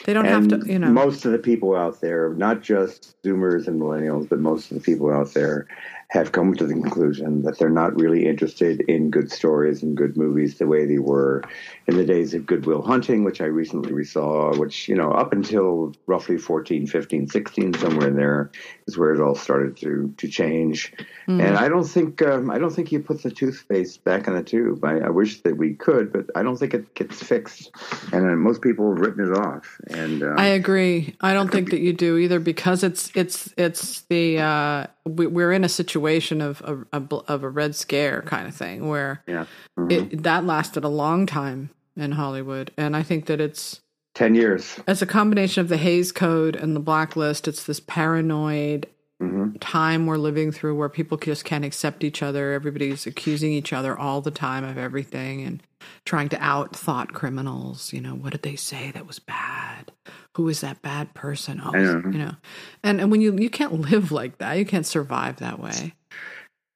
[0.05, 0.89] They don't and have to, you know.
[0.89, 4.83] most of the people out there, not just Zoomers and millennials, but most of the
[4.83, 5.67] people out there
[6.09, 10.15] have come to the conclusion that they're not really interested in good stories and good
[10.15, 11.43] movies the way they were
[11.87, 15.33] in the days of Good Will Hunting, which I recently resaw, which, you know, up
[15.33, 18.51] until roughly 14, 15, 16, somewhere in there
[18.87, 20.93] is where it all started to, to change.
[21.27, 21.43] Mm.
[21.43, 24.43] And I don't think, um, I don't think you put the toothpaste back in the
[24.43, 24.83] tube.
[24.85, 27.71] I, I wish that we could, but I don't think it gets fixed.
[28.13, 29.81] And uh, most people have written it off.
[29.87, 31.15] And, uh, I agree.
[31.19, 35.51] I don't think that you do either because it's it's it's the uh, we, we're
[35.51, 36.61] in a situation of
[36.93, 39.45] a, of a red scare kind of thing where yeah.
[39.77, 39.91] Mhm.
[39.91, 43.81] it that lasted a long time in Hollywood, and I think that it's
[44.15, 44.79] 10 years.
[44.87, 47.47] it's a combination of the Hays Code and the blacklist.
[47.47, 48.87] It's this paranoid
[49.19, 52.51] hmm time we're living through where people just can't accept each other.
[52.51, 55.63] Everybody's accusing each other all the time of everything and
[56.05, 57.93] trying to out thought criminals.
[57.93, 59.91] You know, what did they say that was bad?
[60.35, 61.61] Who is that bad person?
[61.63, 62.01] Oh, know.
[62.05, 62.35] you know,
[62.83, 65.93] and and when you you can't live like that, you can't survive that way.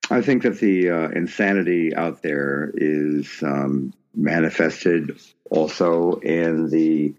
[0.10, 5.20] I think that the uh, insanity out there is um, manifested
[5.52, 7.14] also in the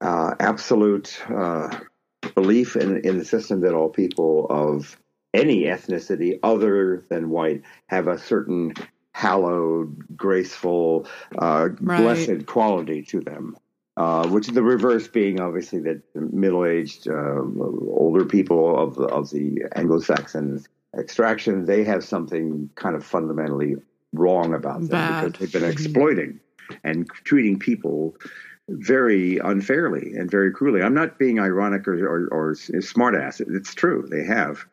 [0.00, 1.76] uh, absolute uh,
[2.34, 4.96] belief in, in the system that all people of
[5.34, 8.72] any ethnicity other than white have a certain
[9.12, 11.06] hallowed, graceful,
[11.38, 12.00] uh, Right.
[12.02, 13.56] blessed quality to them.
[13.96, 17.42] Uh, which is the reverse being obviously that middle-aged, uh,
[17.88, 20.64] older people of of the Anglo-Saxon
[20.96, 23.74] extraction, they have something kind of fundamentally
[24.12, 25.32] wrong about them Bad.
[25.32, 26.40] because they've been exploiting
[26.84, 28.16] and treating people
[28.68, 30.82] very unfairly and very cruelly.
[30.82, 33.40] I'm not being ironic or, or, or smartass.
[33.54, 34.06] It's true.
[34.10, 34.66] They have.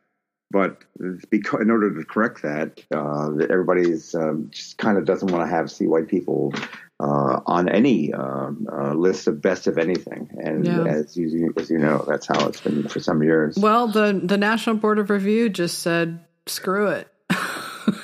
[0.52, 0.84] But
[1.30, 5.43] because, in order to correct that, uh, that everybody's um, just kind of doesn't want
[5.50, 6.54] to have see white people
[7.00, 10.30] uh, on any um, uh, list of best of anything.
[10.43, 10.84] And Yeah.
[10.86, 13.58] as you as you know, that's how it's been for some years.
[13.58, 17.08] Well, the the National Board of Review just said, "Screw it."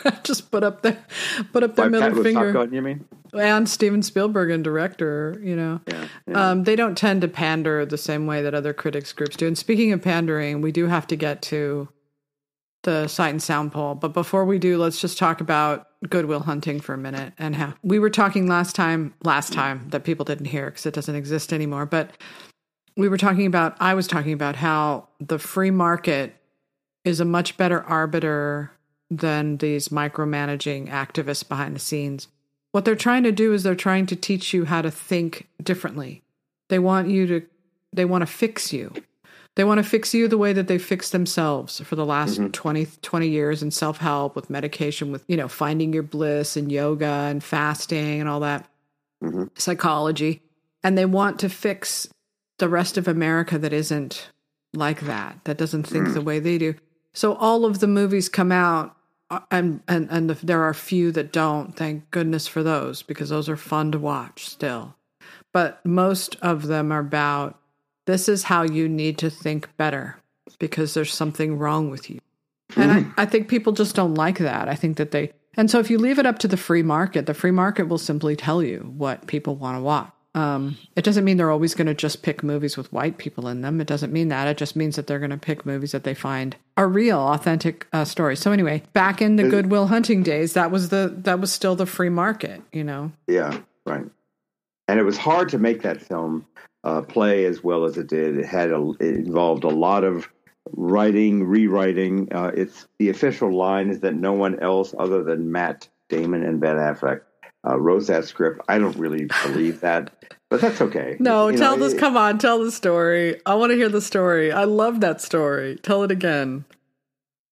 [0.23, 0.97] just put up the
[1.51, 2.51] put up their By Pat middle Top finger.
[2.53, 3.05] Gun, you mean?
[3.33, 5.81] and Steven Spielberg and director, you know.
[5.87, 6.07] Yeah.
[6.27, 6.49] yeah.
[6.49, 9.47] Um, they don't tend to pander the same way that other critics groups do.
[9.47, 11.87] And speaking of pandering, we do have to get to
[12.83, 13.95] the sight and sound poll.
[13.95, 17.55] But before we do, let's just talk about Good Will Hunting for a minute and
[17.55, 21.15] how we were talking last time, last time that people didn't hear because it doesn't
[21.15, 21.85] exist anymore.
[21.85, 22.11] But
[22.97, 26.35] we were talking about, I was talking about how the free market
[27.05, 28.71] is a much better arbiter
[29.11, 32.27] than these micromanaging activists behind the scenes.
[32.71, 36.23] What they're trying to do is they're trying to teach you how to think differently.
[36.69, 37.41] They want you to,
[37.91, 38.93] they want to fix you.
[39.55, 42.53] They want to fix you the way that they fixed themselves for the last Mhm.
[42.53, 46.71] 20, 20 years in self help with medication, with, you know, finding your bliss and
[46.71, 48.69] yoga and fasting and all that
[49.21, 49.49] Mhm.
[49.59, 50.41] psychology.
[50.81, 52.07] And they want to fix
[52.59, 54.29] the rest of America that isn't
[54.73, 56.13] like that, that doesn't think Mm.
[56.13, 56.75] the way they do.
[57.13, 58.95] So all of the movies come out,
[59.31, 61.75] Uh, and and and the, there are few that don't.
[61.75, 64.95] Thank goodness for those because those are fun to watch still.
[65.53, 67.57] But most of them are about
[68.05, 70.17] this is how you need to think better
[70.59, 72.19] because there's something wrong with you.
[72.75, 73.19] And I, mm-hmm.
[73.19, 74.67] I think people just don't like that.
[74.67, 77.25] I think that they, and so if you leave it up to the free market,
[77.25, 80.11] the free market will simply tell you what people want to watch.
[80.33, 83.61] Um, it doesn't mean they're always going to just pick movies with white people in
[83.61, 83.81] them.
[83.81, 84.47] It doesn't mean that.
[84.47, 87.85] It just means that they're going to pick movies that they find are real, authentic
[87.91, 88.39] uh, stories.
[88.39, 91.75] So anyway, back in the Good Will Hunting days, that was the that was still
[91.75, 92.61] the free market.
[92.71, 94.05] You know, Yeah, right.
[94.87, 96.45] And it was hard to make that film
[96.83, 98.37] uh, play as well as it did.
[98.37, 100.29] It had a, it involved a lot of
[100.71, 102.29] writing, rewriting.
[102.33, 106.59] Uh, it's the official line is that no one else other than Matt Damon and
[106.59, 107.21] Ben Affleck
[107.67, 108.61] uh, wrote that script.
[108.67, 110.11] I don't really believe that,
[110.49, 111.15] but that's okay.
[111.19, 111.93] no, You tell know, this.
[111.93, 113.39] it- Come on, tell the story.
[113.45, 114.51] I want to hear the story.
[114.51, 115.77] I love that story.
[115.81, 116.65] Tell it again.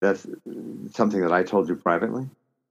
[0.01, 0.25] That's
[0.93, 2.27] something that I told you privately.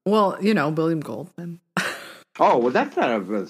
[0.07, 1.61] Well, you know, William Goldman.
[2.41, 3.49] oh well, that's not a.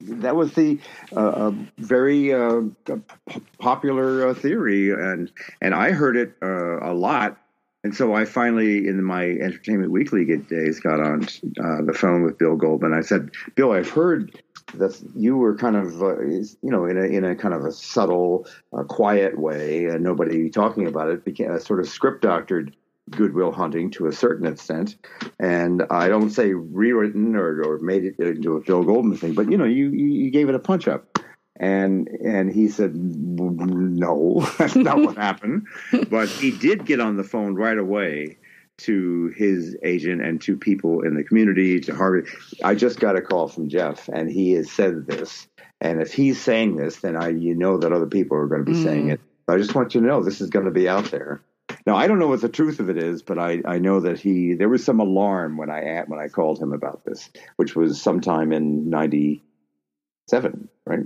[0.00, 0.78] That was the
[1.16, 6.92] uh, uh, very uh, p- popular uh, theory, and and I heard it uh, a
[6.92, 7.38] lot.
[7.84, 11.24] And so I finally, in my Entertainment Weekly days, got on
[11.62, 12.94] uh, the phone with Bill Goldman.
[12.94, 14.40] I said, "Bill, I've heard
[14.72, 18.48] that you were kind of, you know, in a in a kind of a subtle,
[18.88, 22.74] quiet way, and nobody talking about it, became a sort of script doctored."
[23.10, 24.96] Good Will Hunting to a certain extent,
[25.38, 29.50] and I don't say rewritten or, or made it into a Phil Goldman thing, but
[29.50, 31.18] you know, you you gave it a punch up,
[31.56, 35.66] and and he said no, that's not what happened,
[36.10, 38.36] but he did get on the phone right away
[38.76, 42.28] to his agent and to people in the community to Harvey.
[42.64, 45.46] I just got a call from Jeff, and he has said this,
[45.80, 48.70] and if he's saying this, then I you know that other people are going to
[48.72, 48.82] be mm.
[48.82, 49.20] saying it.
[49.46, 51.42] I just want you to know this is going to be out there.
[51.86, 54.18] Now I don't know what the truth of it is, but I, I know that
[54.18, 58.00] he there was some alarm when I when I called him about this, which was
[58.00, 61.04] sometime in '97, right?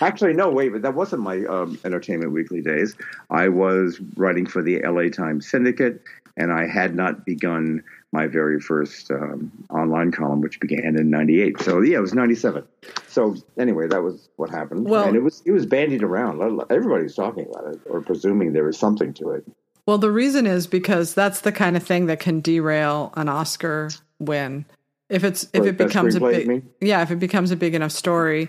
[0.00, 2.96] Actually, no, wait, but that wasn't my um, Entertainment Weekly days.
[3.30, 6.02] I was writing for the LA Times Syndicate,
[6.36, 7.82] and I had not begun
[8.12, 11.60] my very first um, online column, which began in '98.
[11.60, 12.64] So yeah, it was '97.
[13.08, 16.40] So anyway, that was what happened, well, and it was it was bandied around.
[16.70, 19.44] Everybody was talking about it, or presuming there was something to it.
[19.86, 23.90] Well, the reason is because that's the kind of thing that can derail an Oscar
[24.18, 24.66] win.
[25.08, 28.48] If it's if it becomes a big yeah, if it becomes a big enough story,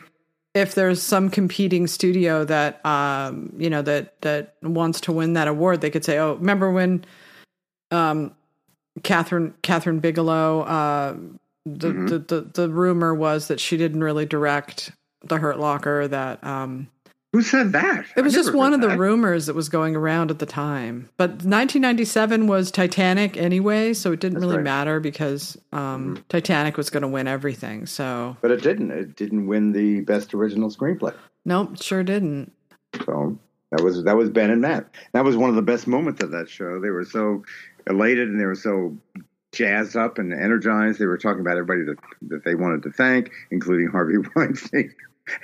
[0.58, 5.48] if there's some competing studio that um you know that that wants to win that
[5.48, 7.06] award, they could say, "Oh, remember when
[7.92, 8.36] um
[9.02, 11.16] Kathryn Kathryn Bigelow uh
[11.66, 12.08] the, mm-hmm.
[12.08, 14.92] the, the the rumor was that she didn't really direct
[15.24, 16.90] the Hurt Locker that um
[17.38, 18.04] who said that?
[18.16, 18.90] It was just one of that.
[18.90, 21.08] the rumors that was going around at the time.
[21.18, 24.64] But 1997 was Titanic anyway, so it didn't That's really right.
[24.64, 26.24] matter because um, mm-hmm.
[26.30, 27.86] Titanic was going to win everything.
[27.86, 28.90] So, but it didn't.
[28.90, 31.14] It didn't win the best original screenplay.
[31.46, 32.52] Nope, sure didn't.
[33.06, 33.38] So
[33.70, 34.88] that was that was Ben and Matt.
[35.14, 36.80] That was one of the best moments of that show.
[36.80, 37.44] They were so
[37.88, 38.98] elated and they were so
[39.52, 40.98] jazzed up and energized.
[40.98, 44.92] They were talking about everybody that that they wanted to thank, including Harvey Weinstein.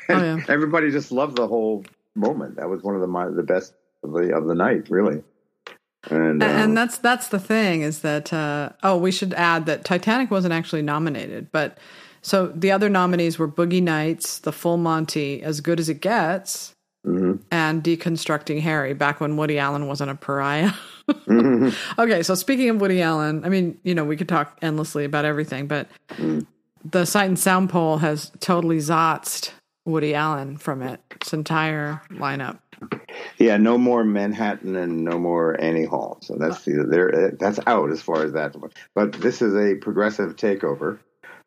[0.09, 0.39] Oh, yeah.
[0.47, 1.83] everybody just loved the whole
[2.15, 2.55] moment.
[2.57, 5.23] That was one of the the best of the of the night, really.
[6.09, 9.85] And, uh, and that's that's the thing is that uh, oh we should add that
[9.85, 11.77] Titanic wasn't actually nominated, but
[12.21, 16.73] so the other nominees were Boogie Nights, The Full Monty, As Good as It Gets,
[17.05, 17.35] mm-hmm.
[17.51, 18.93] and Deconstructing Harry.
[18.93, 20.71] Back when Woody Allen wasn't a pariah.
[21.09, 21.69] mm-hmm.
[22.01, 25.23] Okay, so speaking of Woody Allen, I mean you know we could talk endlessly about
[25.23, 26.45] everything, but mm.
[26.83, 29.51] the Sight and Sound poll has totally zotzed
[29.85, 32.59] Woody Allen from it, its entire lineup.
[33.37, 36.17] Yeah, no more Manhattan and no more Annie Hall.
[36.21, 37.33] So that's the there.
[37.39, 38.55] That's out as far as that.
[38.95, 40.99] But this is a progressive takeover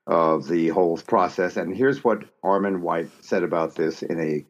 [0.07, 1.57] of the whole process.
[1.57, 4.45] And here's what Armond White said about this in a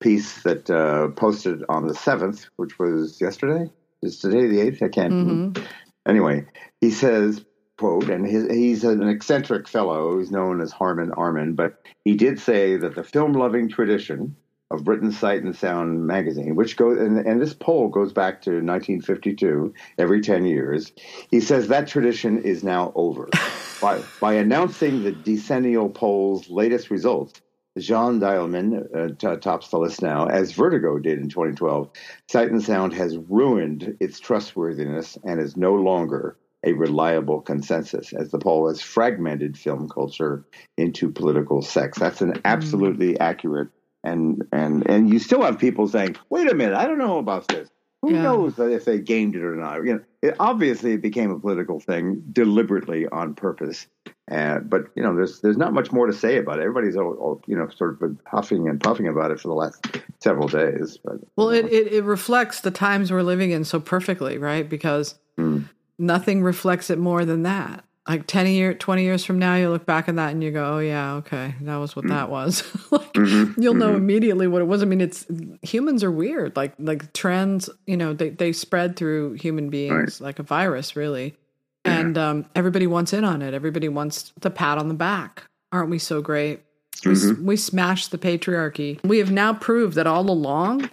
[0.00, 3.70] piece that uh, posted on the seventh, which was yesterday.
[4.02, 4.82] Is today the eighth?
[4.82, 5.12] I can't.
[5.12, 5.64] Mm-hmm.
[6.06, 6.46] Anyway,
[6.80, 7.44] he says
[7.80, 10.18] quote, and his, he's an eccentric fellow.
[10.18, 14.36] He's known as Harmon Armond, but he did say that the film loving tradition
[14.70, 18.50] of Britain's Sight and Sound magazine, which goes, and, and this poll goes back to
[18.50, 20.92] 1952, every 10 years,
[21.30, 23.30] he says that tradition is now over.
[23.80, 27.40] by, by announcing the decennial poll's latest results,
[27.78, 31.88] Jeanne Dielman uh, t- tops the list now, as Vertigo did in 2012.
[32.28, 38.30] Sight and Sound has ruined its trustworthiness and is no longer a reliable consensus as
[38.30, 40.44] the poll has fragmented film culture
[40.76, 41.98] into political sects.
[41.98, 42.40] That's an mm.
[42.44, 43.20] absolutely mm.
[43.20, 43.68] accurate
[44.02, 47.48] and and and you still have people saying, "Wait a minute, I don't know about
[47.48, 47.68] this."
[48.02, 48.22] Who yeah.
[48.22, 49.84] knows if they gamed it or not?
[49.84, 53.86] You know, it, obviously it became a political thing deliberately on purpose.
[54.30, 56.62] Uh, but you know, there's there's not much more to say about it.
[56.62, 59.54] Everybody's all, all, you know sort of been huffing and puffing about it for the
[59.54, 60.98] last several days.
[61.04, 64.68] But, well, it, it, it reflects the times we're living in so perfectly, right?
[64.68, 65.68] Because mm
[66.00, 67.84] nothing reflects it more than that.
[68.08, 70.76] Like 10 year, 20 years from now, you look back at that and you go,
[70.76, 72.62] oh, yeah, okay, that was what mm that was.
[72.90, 73.60] like, mm-hmm.
[73.60, 73.96] you'll know mm-hmm.
[73.96, 74.82] immediately what it was.
[74.82, 75.26] I mean, it's
[75.62, 76.56] humans are weird.
[76.56, 80.20] Like, like trends, you know, they, they spread through human beings right.
[80.20, 81.36] like a virus, really.
[81.84, 81.98] Yeah.
[82.00, 83.54] And um, everybody wants in on it.
[83.54, 85.44] Everybody wants the pat on the back.
[85.70, 86.62] Aren't we so great?
[87.02, 87.42] Mm-hmm.
[87.42, 89.02] We, we smashed the patriarchy.
[89.04, 90.90] We have now proved that all along,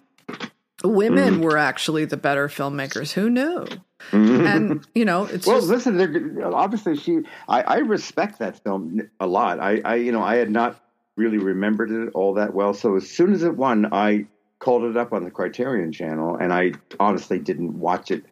[0.84, 1.41] women mm-hmm.
[1.41, 3.14] were actually the better filmmakers.
[3.14, 3.66] Who knew?
[4.12, 4.47] Mm-hmm.
[4.47, 5.58] and you know, it's well.
[5.58, 7.20] Just, listen, obviously, she.
[7.47, 9.60] I, I, respect that film a lot.
[9.60, 10.80] I, I, you know, I had not
[11.16, 12.74] really remembered it all that well.
[12.74, 14.28] So as soon as it won, I
[14.60, 18.24] called it up on the Criterion Channel, and I honestly didn't watch it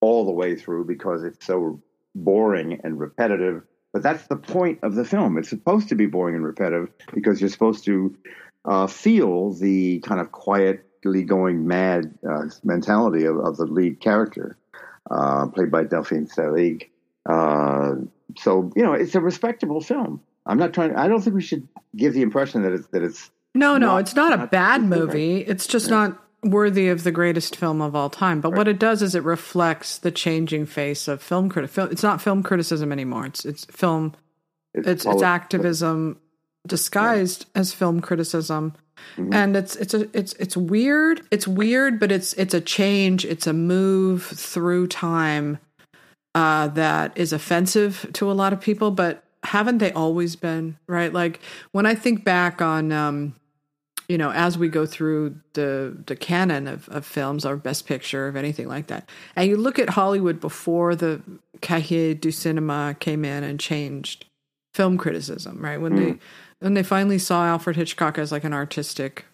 [0.00, 1.80] all the way through because it's so
[2.14, 3.62] boring and repetitive.
[3.92, 5.36] But that's the point of the film.
[5.36, 8.16] It's supposed to be boring and repetitive because you're supposed to
[8.64, 14.56] uh, feel the kind of quietly going mad uh, mentality of, of, the lead character,
[15.10, 16.88] uh, played by Delphine Seyrig.
[17.26, 18.06] Uh,
[18.38, 20.20] so you know, it's a respectable film.
[20.46, 20.96] I'm not trying.
[20.96, 23.30] I don't think we should give the impression that it's that it's.
[23.54, 25.38] No, no, it's not, not a bad movie.
[25.38, 25.96] It's just yeah.
[25.96, 28.40] not worthy of the greatest film of all time.
[28.40, 28.58] But right.
[28.58, 31.90] what it does is it reflects the changing face of film criticism.
[31.90, 33.26] It's not film criticism anymore.
[33.26, 34.14] It's it's film.
[34.72, 36.20] It's it's, it's activism
[36.66, 37.60] disguised yeah.
[37.60, 38.74] as film criticism.
[39.16, 39.32] Mm-hmm.
[39.32, 41.22] And it's it's a it's it's weird.
[41.30, 43.24] It's weird, but it's it's a change.
[43.24, 45.58] It's a move through time
[46.34, 48.90] uh, that is offensive to a lot of people.
[48.90, 51.12] But haven't they always been right?
[51.12, 51.40] Like
[51.72, 53.34] when I think back on um,
[54.10, 58.26] you know, as we go through the the canon of, of films or best picture
[58.26, 61.22] of anything like that, and you look at Hollywood before the
[61.62, 64.24] Cahiers du Cinema came in and changed
[64.74, 65.80] film criticism, right?
[65.80, 65.96] When mm.
[65.96, 66.18] they
[66.60, 69.26] when they finally saw Alfred Hitchcock as like an artistic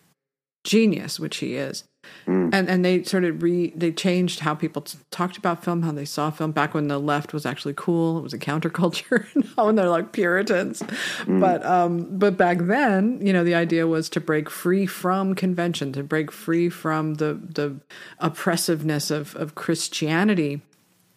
[0.64, 1.85] genius, which he is,
[2.27, 2.53] Mm.
[2.53, 5.93] And and they sort of re they changed how people t- talked about film, how
[5.93, 6.51] they saw film.
[6.51, 9.27] Back when the left was actually cool, it was a counterculture.
[9.57, 11.41] now when they're like Puritans, mm.
[11.41, 15.93] but um, but back then, you know, the idea was to break free from convention,
[15.93, 17.81] to break free from the the
[18.18, 20.62] oppressiveness of of Christianity,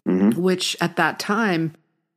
[0.08, 0.40] mm-hmm.
[0.40, 1.74] which at that time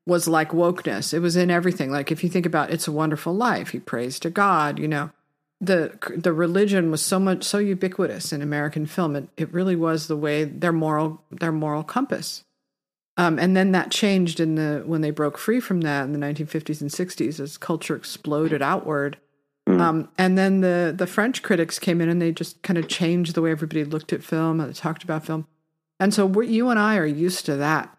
[0.07, 1.14] was like wokeness.
[1.14, 1.90] It was in everything.
[1.90, 4.78] Like if you think about "It's a Wonderful Life," he prays to God.
[4.78, 5.11] You know,
[5.61, 9.16] the the religion was so much so ubiquitous in American film.
[9.16, 12.44] It it really was the way their moral their moral compass.
[13.18, 16.18] Um, and then that changed in the when they broke free from that in the
[16.18, 19.18] 1950s and 60s as culture exploded outward.
[19.68, 19.80] Mm.
[19.80, 23.34] Um, and then the the French critics came in and they just kind of changed
[23.34, 25.46] the way everybody looked at film and talked about film.
[26.00, 27.96] And so you and I are used to that.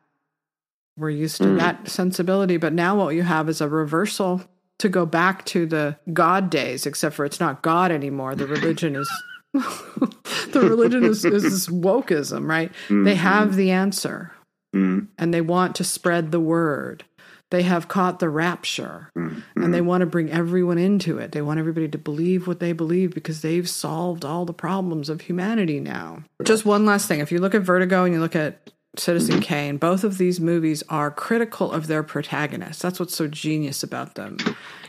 [0.97, 1.57] We're used to mm.
[1.57, 2.57] that sensibility.
[2.57, 4.43] But now what you have is a reversal
[4.79, 8.35] to go back to the God days, except for it's not God anymore.
[8.35, 9.09] The religion is
[9.53, 12.71] the religion is, is wokeism, right?
[12.85, 13.03] Mm-hmm.
[13.03, 14.31] They have the answer
[14.75, 15.05] mm-hmm.
[15.17, 17.05] and they want to spread the word.
[17.51, 19.63] They have caught the rapture mm-hmm.
[19.63, 21.33] and they want to bring everyone into it.
[21.33, 25.21] They want everybody to believe what they believe because they've solved all the problems of
[25.21, 26.23] humanity now.
[26.43, 27.19] Just one last thing.
[27.19, 30.83] If you look at Vertigo and you look at Citizen Kane, both of these movies
[30.87, 32.81] are critical of their protagonists.
[32.81, 34.37] That's what's so genius about them.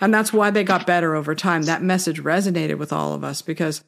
[0.00, 1.62] And that's why they got better over time.
[1.62, 3.82] That message resonated with all of us because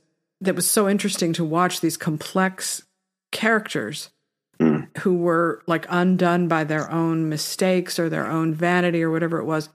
[0.45, 2.83] it was so interesting to watch these complex
[3.31, 4.11] characters
[4.59, 4.89] mm.
[4.99, 9.45] who were like undone by their own mistakes or their own vanity or whatever it
[9.45, 9.69] was.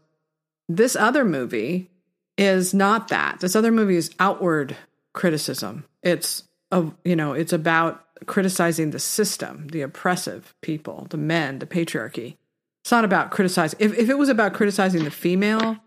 [0.67, 1.91] This other movie
[2.37, 3.39] is not that.
[3.41, 4.75] This other movie is outward
[5.13, 5.85] criticism.
[6.01, 11.65] It's a, you know, it's about criticizing the system, the oppressive people, the men, the
[11.65, 12.37] patriarchy.
[12.83, 13.77] It's not about criticizing.
[13.79, 15.77] If, if it was about criticizing the female,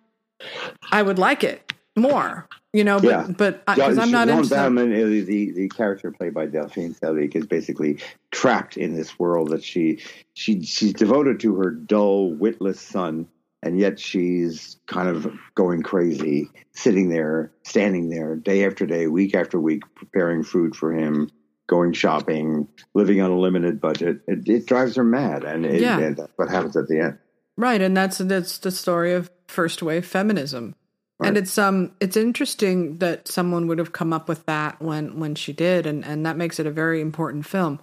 [0.92, 3.26] I would like it more, you know, but, yeah.
[3.28, 4.56] but because I'm not interested.
[4.56, 7.98] Bauman, uh, the, the character played by Delphine Seyrig is basically
[8.30, 10.00] trapped in this world that she,
[10.34, 13.28] she, she's devoted to her dull, witless son.
[13.62, 19.34] And yet she's kind of going crazy, sitting there, standing there day after day, week
[19.34, 21.30] after week, preparing food for him,
[21.66, 24.20] going shopping, living on a limited budget.
[24.26, 26.10] It, it drives her mad, and, it, yeah.
[26.10, 27.18] that's what happens at the end.
[27.56, 30.74] Right, and that's that's the story of first wave feminism.
[31.18, 31.28] Right.
[31.28, 35.36] And it's um it's interesting that someone would have come up with that when when
[35.36, 37.80] she did, and and that makes it a very important film.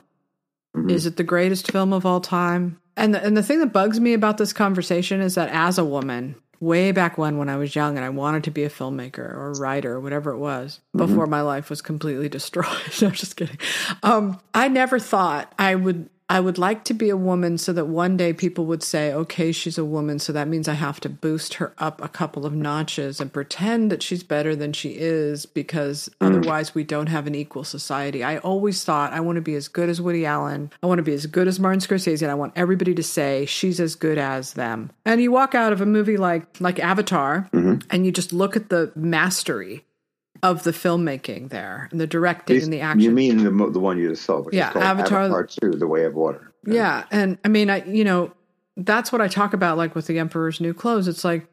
[0.75, 0.89] Mm-hmm.
[0.89, 2.81] Is it the greatest film of all time?
[2.97, 5.85] And the, and the thing that bugs me about this conversation is that as a
[5.85, 9.19] woman, way back when when I was young and I wanted to be a filmmaker
[9.19, 11.05] or a writer or whatever it was mm-hmm.
[11.05, 12.65] before my life was completely destroyed.
[13.01, 13.57] no, I'm just kidding.
[14.03, 17.87] Um, I never thought I would I would like to be a woman so that
[17.87, 21.09] one day people would say, okay, she's a woman, so that means I have to
[21.09, 25.45] boost her up a couple of notches and pretend that she's better than she is
[25.45, 26.27] because mm.
[26.27, 28.23] otherwise we don't have an equal society.
[28.23, 30.71] I always thought I want to be as good as Woody Allen.
[30.81, 33.45] I want to be as good as Martin Scorsese, and I want everybody to say
[33.45, 34.89] she's as good as them.
[35.03, 37.85] And you walk out of a movie like like Avatar mm-hmm.
[37.89, 39.83] and you just look at the mastery
[40.43, 43.01] of the filmmaking there and the directing and the action.
[43.01, 44.43] You mean the the one you just saw?
[44.51, 46.51] yeah, Avatar, Avatar Two: The Way of Water.
[46.65, 48.33] Yeah, and I mean, I you know
[48.77, 51.07] that's what I talk about, like with the Emperor's New Clothes.
[51.07, 51.47] It's like,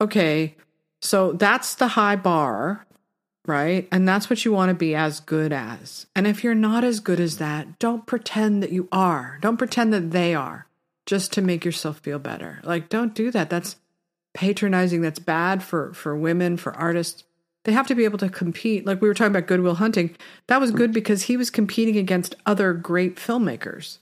[0.00, 0.56] okay,
[1.00, 2.86] so that's the high bar,
[3.46, 3.88] right?
[3.92, 6.06] And that's what you want to be as good as.
[6.14, 9.38] And if you're not as good as that, don't pretend that you are.
[9.40, 10.66] Don't pretend that they are,
[11.06, 12.60] just to make yourself feel better.
[12.64, 13.50] Like, don't do that.
[13.50, 13.76] That's
[14.34, 15.00] patronizing.
[15.00, 17.24] That's bad for for women, for artists
[17.64, 18.86] they have to be able to compete.
[18.86, 20.14] Like we were talking about Good Will Hunting,
[20.46, 23.98] that was good because he was competing against other great filmmakers.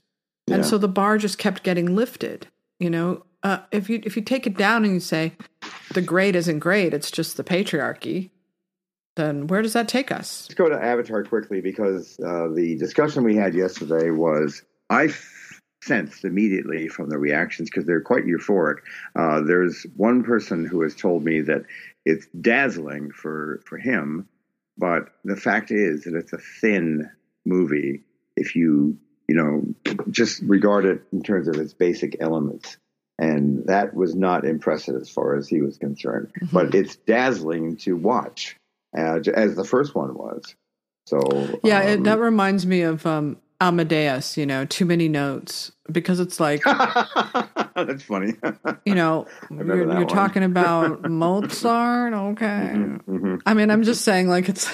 [0.49, 0.69] and Yeah.
[0.69, 2.47] so the bar just kept getting lifted.
[2.79, 5.33] You know, uh, if you if you take it down and you say
[5.93, 8.29] the great isn't great, it's just the patriarchy.
[9.15, 10.45] Then where does that take us?
[10.47, 15.59] Let's go to Avatar quickly because uh, the discussion we had yesterday was I f-
[15.83, 18.77] sensed immediately from the reactions because they're quite euphoric.
[19.15, 21.63] Uh, there's one person who has told me that
[22.07, 24.27] it's dazzling for for him,
[24.77, 27.09] but the fact is that it's a thin
[27.45, 28.03] movie
[28.35, 28.97] if you
[29.27, 32.77] you know just regard it in terms of its basic elements.
[33.19, 36.31] And that was not impressive as far as he was concerned.
[36.53, 38.55] But it's dazzling to watch
[38.95, 40.55] uh, as the first one was.
[41.07, 41.19] So
[41.63, 44.37] Yeah, it, um, that reminds me of um, Amadeus.
[44.37, 46.61] You know, too many notes because it's like
[47.85, 48.33] that's funny.
[48.85, 52.13] you know you're, you're talking about Mozart.
[52.13, 52.73] Okay,
[53.07, 53.41] Mhm.
[53.45, 54.69] I mean, I'm just saying, like it's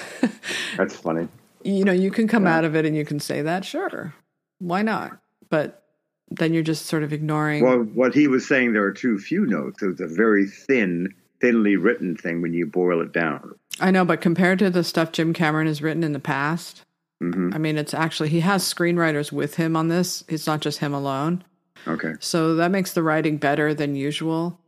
[0.78, 1.28] That's funny.
[1.64, 2.58] you know you can come Yeah.
[2.58, 4.14] out of it and you can say that sure,
[4.60, 5.18] why not?
[5.49, 5.84] But
[6.32, 7.64] then you're just sort of ignoring.
[7.64, 9.84] Well, what he was saying, there are too few notes.
[9.84, 13.54] It was a very thin, thinly written thing when you boil it down.
[13.80, 16.84] I know, but compared to the stuff Jim Cameron has written in the past,
[17.20, 20.24] hmm I mean, it's actually he has screenwriters with him on this.
[20.28, 21.43] It's not just him alone,
[21.88, 22.14] Okay.
[22.20, 24.60] so that makes the writing better than usual.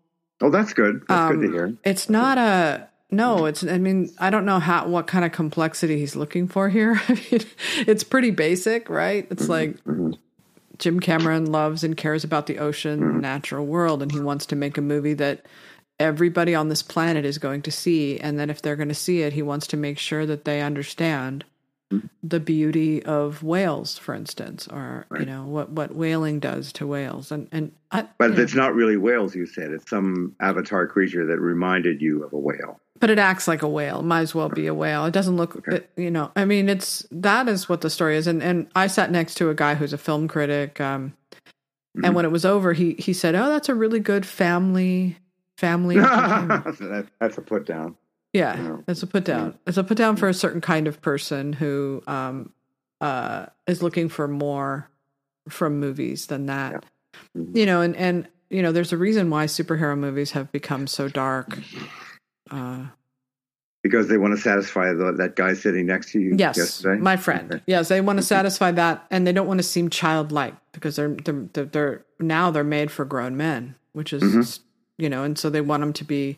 [0.41, 1.01] Oh, that's good.
[1.08, 1.74] That's good to Um, hear.
[1.86, 3.45] It's not a no.
[3.45, 6.99] It's I mean I don't know how what kind of complexity he's looking for here.
[7.08, 7.41] I mean,
[7.88, 9.26] it's pretty basic, right?
[9.32, 10.18] It's like mhm.
[10.78, 13.20] Jim Cameron loves and cares about the ocean, Mm-hmm.
[13.22, 15.45] natural world, and he wants to make a movie that
[16.01, 18.20] everybody on this planet is going to see.
[18.20, 20.62] And then if they're going to see it, he wants to make sure that they
[20.62, 21.45] understand
[21.93, 22.07] Mm-hmm.
[22.23, 27.31] the beauty of whales, for instance, or you know what what whaling does to whales.
[27.31, 29.69] And and I, But you know, it's not really whales, you said.
[29.69, 32.79] It's some avatar creature that reminded you of a whale.
[32.99, 34.01] but it acts like a whale.
[34.01, 35.05] Might as well be a whale.
[35.05, 35.75] It doesn't look, Okay.
[35.75, 36.31] it, you know.
[36.36, 38.25] I mean, it's that is what the story is.
[38.25, 40.81] And and I sat next to a guy who's a film critic.
[40.81, 41.13] Um,
[41.95, 42.05] Mhm.
[42.07, 45.17] and when it was over, he he said, "Oh, that's a really good family
[45.59, 45.97] family."
[47.19, 47.95] that's a put down.
[48.36, 48.77] Yeah, Yeah.
[48.88, 49.57] it's a put down.
[49.65, 52.51] It's a put down for a certain kind of person who um
[53.01, 54.89] uh is looking for more
[55.49, 56.86] from movies than that.
[57.38, 57.55] Mhm.
[57.55, 61.07] You know, and and you know, there's a reason why superhero movies have become so
[61.09, 61.57] dark.
[62.51, 62.86] Uh,
[63.83, 66.99] Because they want to satisfy the, that guy sitting next to you Yes, yesterday?
[67.01, 67.51] my friend.
[67.53, 67.63] Okay.
[67.67, 71.09] Yes, they want to satisfy that, and they don't want to seem childlike because they're
[71.25, 74.59] they're they're, they're now they're made for grown men, which is Mhm.
[74.97, 76.38] you know, and so they want them to be.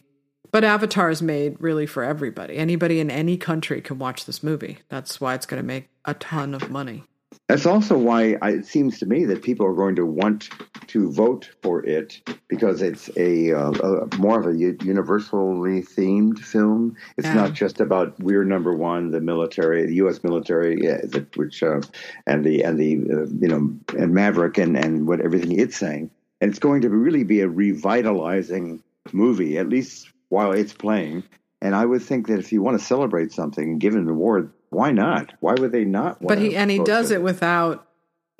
[0.51, 2.57] But Avatar is made really for everybody.
[2.57, 4.79] Anybody in any country can watch this movie.
[4.89, 7.03] That's why it's going to make a ton of money.
[7.47, 10.49] That's also why I, it seems to me that people are going to want
[10.87, 16.95] to vote for it because it's a, uh, a more of a universally themed film.
[17.17, 17.35] It's Yeah.
[17.35, 20.23] not just about we're number one, the military, the U.S.
[20.23, 21.81] military, yeah, the, which uh,
[22.25, 26.09] and the and the uh, you know and Maverick and and what everything it's saying.
[26.41, 28.83] And it's going to really be a revitalizing
[29.13, 31.23] movie, at least while it's playing.
[31.61, 34.09] And I would think that if you want to celebrate something and give it an
[34.09, 35.33] award, why not?
[35.39, 36.21] Why would they not?
[36.21, 37.87] But he and he does it without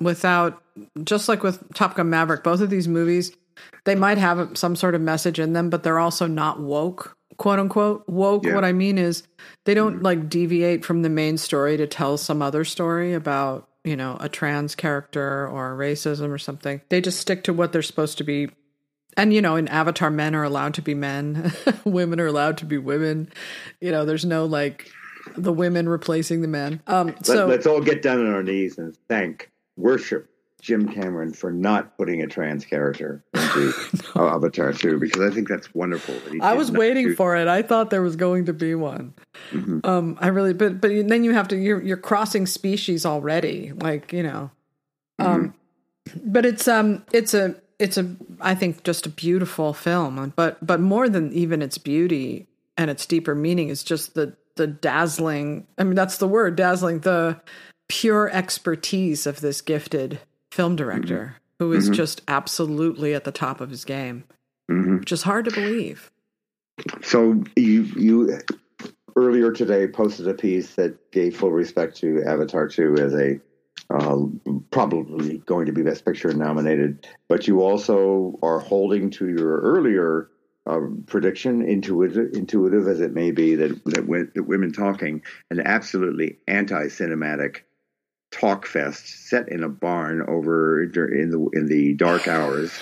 [0.00, 0.62] without
[1.02, 2.44] just like with Top Gun Maverick.
[2.44, 3.32] Both of these movies,
[3.84, 7.58] they might have some sort of message in them, but they're also not woke, quote
[7.58, 8.08] unquote.
[8.08, 8.44] Woke.
[8.44, 8.54] Yeah.
[8.54, 9.24] What I mean is,
[9.64, 10.04] they don't mm.
[10.04, 14.28] like deviate from the main story to tell some other story about you know a
[14.28, 16.80] trans character or racism or something.
[16.88, 18.50] They just stick to what they're supposed to be.
[19.18, 21.52] And you know, in Avatar, men are allowed to be men,
[21.84, 23.30] women are allowed to be women.
[23.80, 24.90] You know, there's no like
[25.36, 26.80] the women replacing the men.
[26.86, 31.32] Um, so Let, us all get down on our knees and thank, worship Jim Cameron
[31.32, 33.72] for not putting a trans character into
[34.16, 36.14] uh, Avatar 2 because I think that's wonderful.
[36.14, 37.48] That I was waiting do- for it.
[37.48, 39.14] I thought there was going to be one.
[39.50, 39.84] Mhm.
[39.84, 41.56] Um, I really, but but then you have to.
[41.56, 43.72] You're you're crossing species already.
[43.72, 44.50] Like you know,
[45.18, 45.54] um,
[46.24, 50.32] but it's um it's a it's a I think just a beautiful film.
[50.36, 54.66] But but more than even its beauty and its deeper meaning is just the the
[54.66, 55.66] dazzling.
[55.78, 57.00] I mean, that's the word dazzling.
[57.00, 57.40] The
[57.88, 60.18] pure expertise of this gifted
[60.52, 61.94] film director who is Mhm.
[61.94, 64.24] just absolutely at the top of his game,
[64.70, 65.00] Mhm.
[65.00, 66.10] which is hard to believe.
[67.02, 68.38] So you you
[69.16, 73.40] earlier today posted a piece that gave full respect to Avatar 2 as a
[73.90, 74.18] uh,
[74.70, 80.30] probably going to be Best Picture nominated, but you also are holding to your earlier
[80.66, 86.38] uh, prediction, intuitive, intuitive as it may be, that that, that women talking an absolutely
[86.46, 87.64] anti-cinematic
[88.30, 92.72] talk fest set in a barn over in the in the dark hours.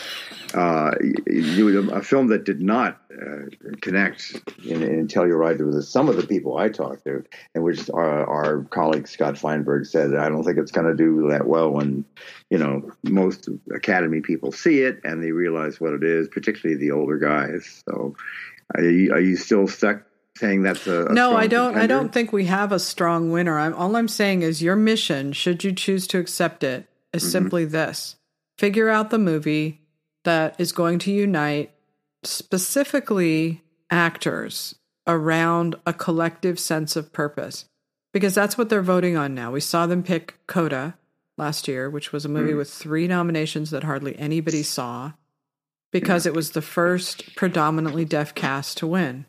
[0.54, 0.92] Uh,
[1.26, 3.42] you, a film that did not uh,
[3.82, 7.24] connect in, in Telluride with some of the people I talked to,
[7.54, 11.28] and which our, our colleague Scott Feinberg said, I don't think it's going to do
[11.30, 12.04] that well when,
[12.48, 16.92] you know, most Academy people see it and they realize what it is, particularly the
[16.92, 17.82] older guys.
[17.86, 18.14] So,
[18.74, 20.05] are you, are you still stuck
[20.36, 21.80] saying that's a, a no i don't contender?
[21.80, 25.32] i don't think we have a strong winner I'm, all i'm saying is your mission
[25.32, 27.30] should you choose to accept it is mm-hmm.
[27.30, 28.16] simply this
[28.58, 29.82] figure out the movie
[30.24, 31.72] that is going to unite
[32.24, 34.74] specifically actors
[35.06, 37.66] around a collective sense of purpose
[38.12, 40.96] because that's what they're voting on now we saw them pick coda
[41.38, 42.56] last year which was a movie mm.
[42.56, 45.12] with three nominations that hardly anybody saw
[45.92, 49.24] because it was the first predominantly deaf cast to win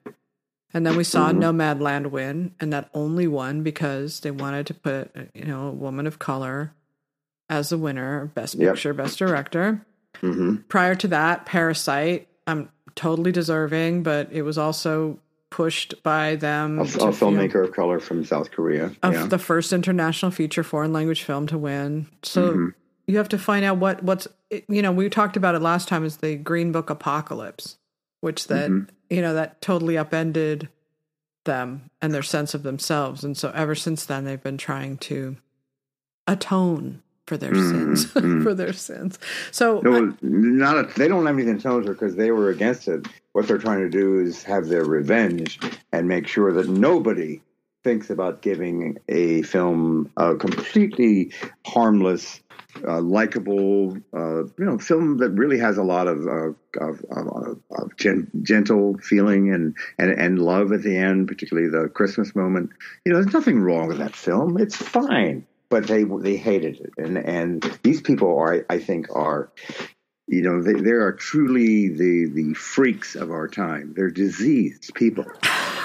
[0.73, 1.39] and then we saw mm-hmm.
[1.39, 6.05] Nomadland win, and that only won because they wanted to put, you know, a woman
[6.05, 6.73] of color
[7.49, 8.73] as the winner, best yep.
[8.73, 9.85] picture, best director.
[10.21, 10.57] Mm-hmm.
[10.67, 16.79] Prior to that, Parasite, I'm totally deserving, but it was also pushed by them.
[16.79, 18.91] A, a filmmaker of color from South Korea.
[19.01, 19.25] Of yeah.
[19.27, 22.07] the first international feature foreign language film to win.
[22.23, 22.67] So mm-hmm.
[23.07, 24.27] you have to find out what what's
[24.67, 27.77] you know we talked about it last time is the Green Book apocalypse,
[28.19, 30.69] which that mm-hmm you know, that totally upended
[31.45, 33.23] them and their sense of themselves.
[33.23, 35.37] And so ever since then, they've been trying to
[36.27, 38.43] atone for their mm, sins, mm.
[38.43, 39.19] for their sins.
[39.51, 42.49] So, no, I, not a, they don't have anything to atone for because they were
[42.49, 43.07] against it.
[43.33, 45.59] What they're trying to do is have their revenge
[45.91, 47.41] and make sure that nobody
[47.83, 51.31] thinks about giving a film a completely
[51.65, 52.41] harmless
[52.87, 57.59] uh, likable, uh, you know, film that really has a lot of uh, of, of,
[57.71, 62.71] of gen- gentle feeling and, and and love at the end, particularly the Christmas moment.
[63.05, 65.45] You know, there's nothing wrong with that film; it's fine.
[65.69, 69.51] But they they hated it, and and these people are, I think, are
[70.27, 75.25] you know they, they are truly the the freaks of our time they're diseased people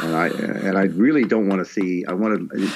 [0.02, 2.70] and i and i really don't want to see i want to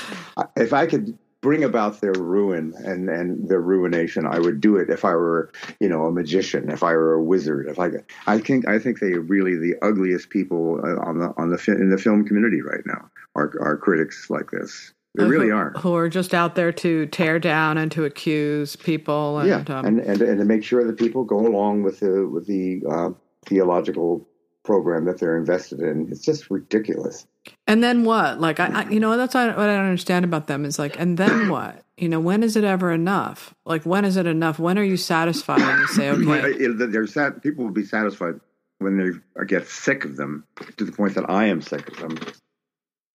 [0.56, 1.16] if i could
[1.46, 4.26] bring about their ruin and, and their ruination.
[4.26, 7.22] I would do it if I were, you know, a magician, if I were a
[7.22, 7.68] wizard.
[7.68, 7.90] If I,
[8.26, 11.62] I think, I think they are really the ugliest people uh, on the on the
[11.68, 13.08] in the film community right now.
[13.36, 14.92] Are are critics like this?
[15.14, 15.70] They uh, really who, are.
[15.78, 19.38] Who are just out there to tear down and to accuse people.
[19.38, 22.26] And, yeah, um, and, and and to make sure that people go along with the
[22.26, 23.10] with the uh,
[23.44, 24.26] theological
[24.66, 26.08] program that they're invested in.
[26.10, 27.26] It's just ridiculous.
[27.66, 28.40] And then what?
[28.40, 31.16] Like I, I you know, that's what I don't understand about them is like, and
[31.16, 31.82] then what?
[31.96, 33.54] You know, when is it ever enough?
[33.64, 34.58] Like, when is it enough?
[34.58, 36.66] When are you satisfied and you say, okay?
[36.86, 37.42] They're sad.
[37.42, 38.34] People will be satisfied
[38.78, 40.44] when they get sick of them
[40.76, 42.18] to the point that I am sick of them,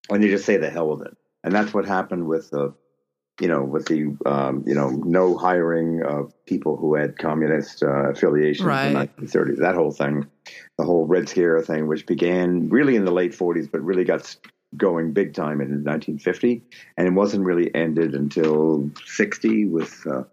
[0.10, 1.16] and they just say the hell with it.
[1.43, 2.74] And that's what happened with the
[3.42, 8.12] you know, with the um, you know no hiring of people who had communist uh,
[8.12, 8.88] affiliations right.
[8.88, 9.58] in the 1930s.
[9.58, 10.28] That whole thing,
[10.78, 14.36] the whole Red Scare thing, which began really in the late 40s, but really got
[14.78, 16.64] going big time in 1950,
[16.98, 20.24] and it wasn't really ended until 60 with uh,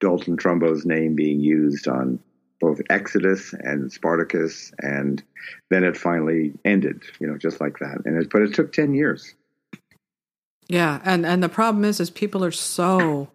[0.00, 2.18] Dalton Trumbo's name being used on
[2.60, 5.22] both Exodus and Spartacus, and
[5.70, 7.98] then it finally ended, you know, just like that.
[8.04, 9.32] And it, but it took 10 years.
[10.68, 13.28] Yeah, and and the problem is, is people are so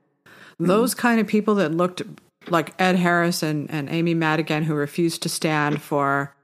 [0.60, 2.02] those kind of people that looked
[2.50, 6.36] like Ed Harris and, and Amy Madigan who refused to stand for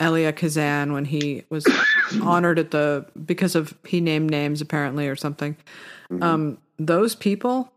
[0.00, 1.66] Elia Kazan when he was
[2.22, 5.56] honored at the because of he named names apparently or something.
[6.10, 6.22] Mm-hmm.
[6.22, 7.72] Um, those people,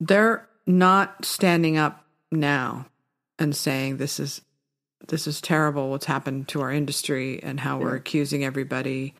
[0.00, 2.86] they're not standing up now
[3.38, 4.40] and saying this is
[5.08, 7.84] this is terrible what's happened to our industry and how yeah.
[7.84, 9.14] we're accusing everybody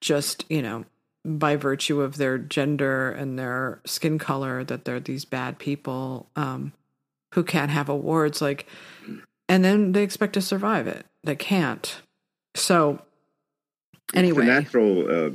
[0.00, 0.84] just you know
[1.24, 6.72] by virtue of their gender and their skin color that they're these bad people um,
[7.34, 8.66] who can't have awards like
[9.48, 11.06] and then they expect to survive it.
[11.24, 12.02] They can't.
[12.54, 13.00] So
[14.14, 15.30] anyway the natural uh,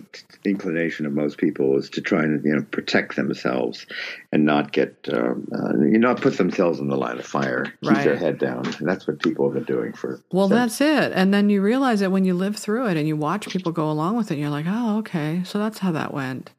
[0.46, 3.86] inclination of most people is to try and you know protect themselves
[4.32, 7.92] and not get um, uh, you know put themselves in the line of fire keep
[7.92, 8.04] right.
[8.04, 10.78] their head down and that's what people have been doing for well since.
[10.78, 13.48] that's it and then you realize it when you live through it and you watch
[13.50, 16.52] people go along with it you're like oh okay so that's how that went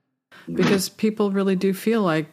[0.43, 0.55] mm-hmm.
[0.55, 2.27] because people really do feel like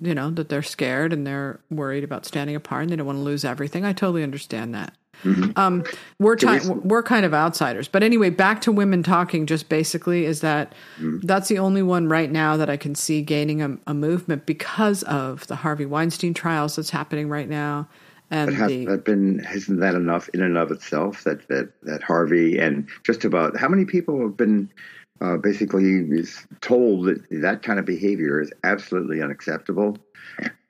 [0.00, 3.18] you know that they're scared and they're worried about standing apart and they don't want
[3.18, 4.94] to lose everything i totally understand that
[5.24, 5.50] Mm-hmm.
[5.56, 5.84] Um,
[6.18, 9.46] we're ti- we're kind of outsiders, but anyway, back to women talking.
[9.46, 11.18] Just basically, is that mm-hmm.
[11.26, 15.02] that's the only one right now that I can see gaining a, a, movement because
[15.04, 17.88] of the Harvey Weinstein trials that's happening right now.
[18.30, 22.58] And has, the, been isn't that enough in and of itself that that that Harvey
[22.58, 24.70] and just about how many people have been
[25.20, 29.98] uh, basically is told that that kind of behavior is absolutely unacceptable.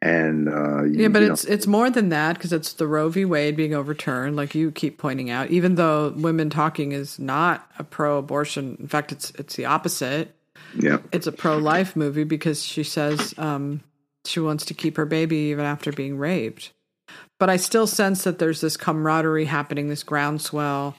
[0.03, 1.53] And uh, yeah, but it's know.
[1.53, 3.27] it's more than that because it's the Roe v.
[3.27, 5.51] Wade being overturned, like you keep pointing out.
[5.51, 10.35] Even though women talking is not a pro-abortion, in fact, it's it's the opposite.
[10.75, 13.83] Yeah, it's a pro-life movie because she says um,
[14.25, 16.73] she wants to keep her baby even after being raped.
[17.39, 20.97] But I still sense that there's this camaraderie happening, this groundswell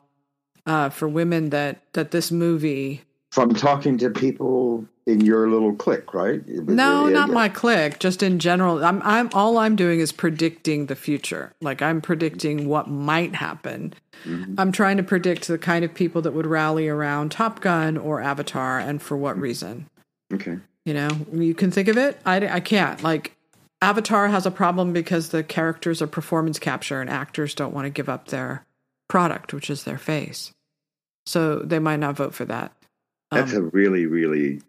[0.67, 6.13] uh, for women that that this movie from talking to people in your little clique,
[6.13, 6.45] right?
[6.47, 7.97] No, not my clique.
[7.97, 11.53] Just in general, I'm, I'm all I'm doing is predicting the future.
[11.61, 13.93] Like I'm predicting what might happen.
[14.25, 14.55] Mm-hmm.
[14.57, 18.21] I'm trying to predict the kind of people that would rally around Top Gun or
[18.21, 19.89] Avatar, and for what reason.
[20.31, 20.59] Okay.
[20.85, 22.19] You know, you can think of it.
[22.25, 23.01] I, I can't.
[23.01, 23.35] Like
[23.81, 27.89] Avatar has a problem because the characters are performance capture, and actors don't want to
[27.89, 28.65] give up their
[29.07, 30.51] product, which is their face.
[31.25, 32.73] So they might not vote for that.
[33.31, 34.61] That's um, a really, really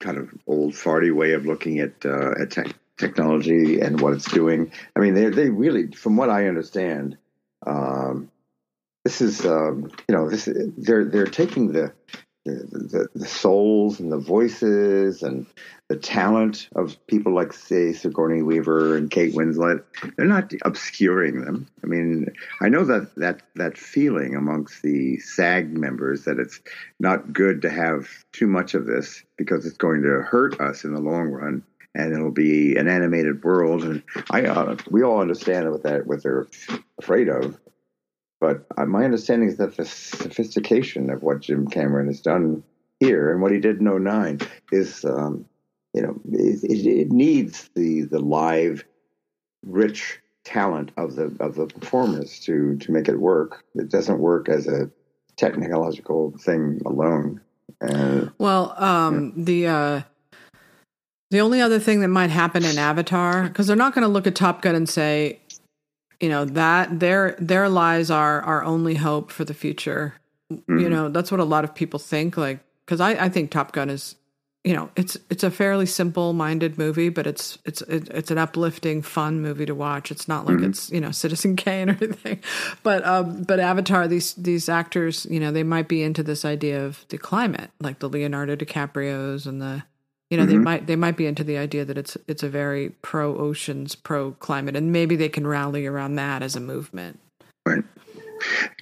[0.00, 4.30] kind of old farty way of looking at uh, at te- technology and what it's
[4.30, 4.72] doing.
[4.94, 7.18] I mean, they they really, from what I understand,
[7.66, 8.30] um,
[9.04, 11.92] this is um, you know this they're they're taking the
[12.44, 15.46] the, the, souls and the voices and
[15.88, 19.82] the talent of people like, say, Sigourney Weaver and Kate Winslet.
[20.16, 21.66] They're not obscuring them.
[21.82, 22.26] I mean,
[22.60, 26.60] I know that that that feeling amongst the SAG members that it's
[27.00, 30.94] not good to have too much of this because it's going to hurt us in
[30.94, 31.62] the long run.
[31.96, 36.24] And it'll be an animated world, and I uh, we all understand what that what
[36.24, 36.48] they're
[36.98, 37.56] afraid of.
[38.40, 42.62] But uh, my understanding is that the sophistication of what Jim Cameron has done
[43.00, 44.40] here and what he did in 09
[44.72, 45.46] is, um,
[45.92, 48.84] you know, it, it, needs the the live,
[49.64, 53.64] rich talent of the of the performers to to make it work.
[53.74, 54.90] It doesn't work as a
[55.36, 57.40] technological thing alone.
[57.80, 59.44] Uh, well, um, yeah.
[59.44, 60.02] the uh,
[61.30, 64.26] the only other thing that might happen in Avatar, because they're not going to look
[64.26, 65.40] at Top Gun and say,
[66.24, 70.14] you know that their their lies are our only hope for the future
[70.50, 70.78] mm-hmm.
[70.78, 73.72] you know that's what a lot of people think like because I, I think top
[73.72, 74.16] gun is
[74.64, 79.02] you know it's it's a fairly simple minded movie but it's it's it's an uplifting
[79.02, 80.70] fun movie to watch it's not like mm-hmm.
[80.70, 82.40] it's you know citizen kane or anything
[82.82, 86.86] but um but avatar these these actors you know they might be into this idea
[86.86, 89.82] of the climate like the leonardo dicaprios and the
[90.30, 90.52] you know, mm-hmm.
[90.52, 93.94] they might they might be into the idea that it's it's a very pro oceans,
[93.94, 97.20] pro climate, and maybe they can rally around that as a movement.
[97.66, 97.84] Right.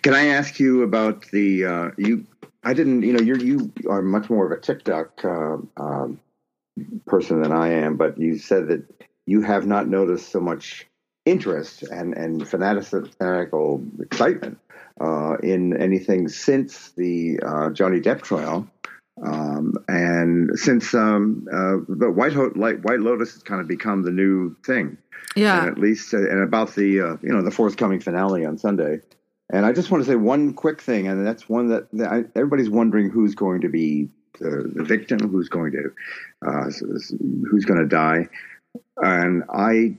[0.02, 2.26] Can I ask you about the uh, you?
[2.64, 3.02] I didn't.
[3.02, 6.20] You know, you you are much more of a TikTok uh, um,
[7.06, 8.84] person than I am, but you said that
[9.26, 10.86] you have not noticed so much
[11.24, 14.58] interest and and fanatical excitement
[15.00, 18.68] uh, in anything since the uh, Johnny Depp trial.
[19.20, 24.10] Um, and since um, uh, but White, Ho- White Lotus has kind of become the
[24.10, 24.96] new thing,
[25.36, 25.60] yeah.
[25.60, 29.00] And at least, uh, and about the uh, you know the forthcoming finale on Sunday.
[29.50, 32.24] And I just want to say one quick thing, and that's one that, that I,
[32.34, 34.08] everybody's wondering who's going to be
[34.40, 35.92] the, the victim, who's going to
[36.46, 36.70] uh,
[37.50, 38.28] who's going to die.
[38.96, 39.98] And I,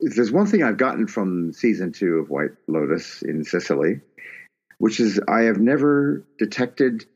[0.00, 4.00] there's one thing I've gotten from season two of White Lotus in Sicily,
[4.78, 7.06] which is I have never detected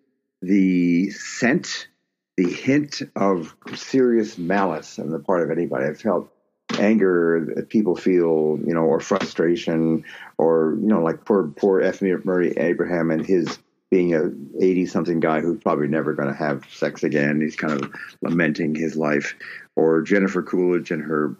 [0.43, 1.89] the scent,
[2.37, 5.87] the hint of serious malice on the part of anybody.
[5.87, 6.31] I've felt
[6.79, 10.05] anger that people feel, you know, or frustration,
[10.37, 12.03] or you know, like poor poor F.
[12.03, 13.59] Murray Abraham and his
[13.91, 14.31] being a
[14.63, 17.41] eighty something guy who's probably never going to have sex again.
[17.41, 17.91] He's kind of
[18.23, 19.35] lamenting his life,
[19.77, 21.37] or Jennifer Coolidge and her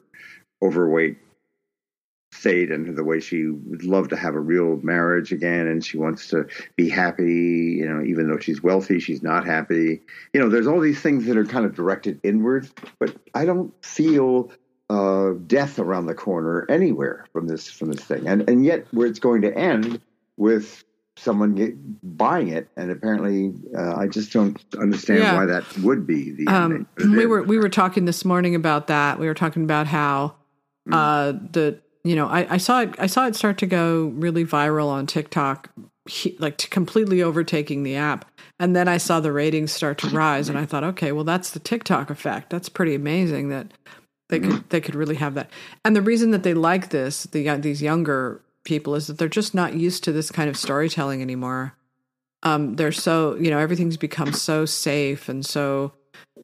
[0.63, 1.19] overweight
[2.39, 5.99] state and the way she would love to have a real marriage again and she
[5.99, 10.01] wants to be happy you know even though she's wealthy she's not happy.
[10.33, 12.69] You know there's all these things that are kind of directed inward
[12.99, 14.51] but i don't feel
[14.91, 18.27] uh, death around the corner anywhere from this from this thing.
[18.27, 20.01] And and yet where it's going to end
[20.37, 20.85] with
[21.17, 21.75] someone get,
[22.17, 25.37] buying it and apparently uh, i just don't understand yeah.
[25.37, 29.19] why that would be the um, we were we were talking this morning about that.
[29.19, 30.37] We were talking about how
[30.89, 30.95] mm.
[30.95, 32.95] uh, the you know, I, I saw it.
[32.99, 35.71] I saw it start to go really viral on TikTok,
[36.39, 38.31] like completely overtaking the app.
[38.61, 41.51] And then I saw the ratings start to rise, and I thought, okay, well, that's
[41.51, 42.51] the TikTok effect.
[42.51, 43.73] That's pretty amazing that
[44.29, 45.51] they could they could really have that.
[45.85, 49.55] And the reason that they like this, the these younger people, is that they're just
[49.55, 51.75] not used to this kind of storytelling anymore.
[52.43, 55.93] Um, they're so you know everything's become so safe and so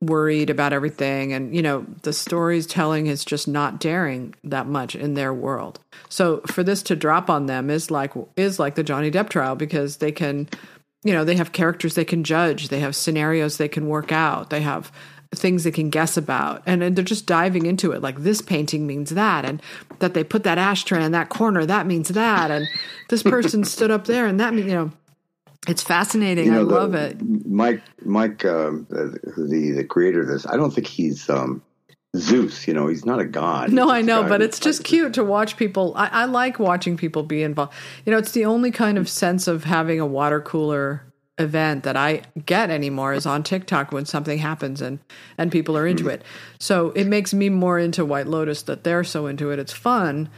[0.01, 1.33] worried about everything.
[1.33, 5.81] And you know the storytelling is just not daring that much in their world.
[6.09, 9.57] So for this to drop on them is like is like the johnny depp trial
[9.57, 10.49] because they can
[11.05, 14.51] you know, they have characters they can judge, they have scenarios they can work out,
[14.51, 14.91] they have
[15.35, 16.63] things they can guess about.
[16.67, 18.03] And, and they're just diving into it.
[18.03, 19.63] Like this painting means that, and
[19.99, 22.51] that they put that ashtray in that corner, that means that.
[22.51, 22.67] And
[23.11, 24.93] this person stood up there, and that means, you know,
[25.69, 26.47] it's fascinating.
[26.47, 27.17] You know, I the- love it.
[27.47, 29.19] Mike, Mike, um, the,
[29.75, 31.63] the creator of this, I don't think he's um,
[32.17, 32.67] Zeus.
[32.69, 33.73] You know, he's not a god.
[33.73, 35.93] No, I know, but it's just cute to watch people.
[35.97, 37.73] I, I like watching people be involved.
[38.05, 41.03] You know, it's the only kind of sense of having a water cooler
[41.39, 45.01] event that I get anymore is on TikTok when something happens and
[45.37, 46.23] and people are into it.
[46.61, 49.59] So it makes me more into White Lotus that they're so into it.
[49.59, 50.29] It's fun.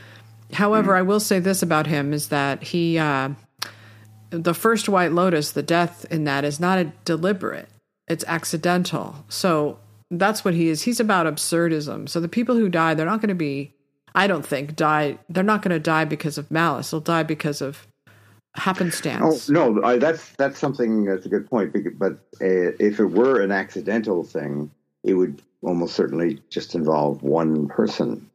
[0.55, 3.31] However, I will say this about him is that he uh,
[4.31, 7.69] the first White Lotus, the death in that is not a deliberate.
[8.09, 9.25] It's accidental.
[9.29, 9.79] So
[10.11, 10.83] that's what he is.
[10.83, 12.09] He's about absurdism.
[12.09, 13.73] So the people who die, they're not going to be
[14.15, 16.91] I don't think die they're not going to die because of malice.
[16.91, 17.87] They'll die because of
[18.59, 19.51] Oh happenstance.
[19.51, 21.77] no, I, that's that's something that's a good point.
[21.99, 24.71] But uh, if it were an accidental thing,
[25.05, 28.31] it would almost certainly just involve one person.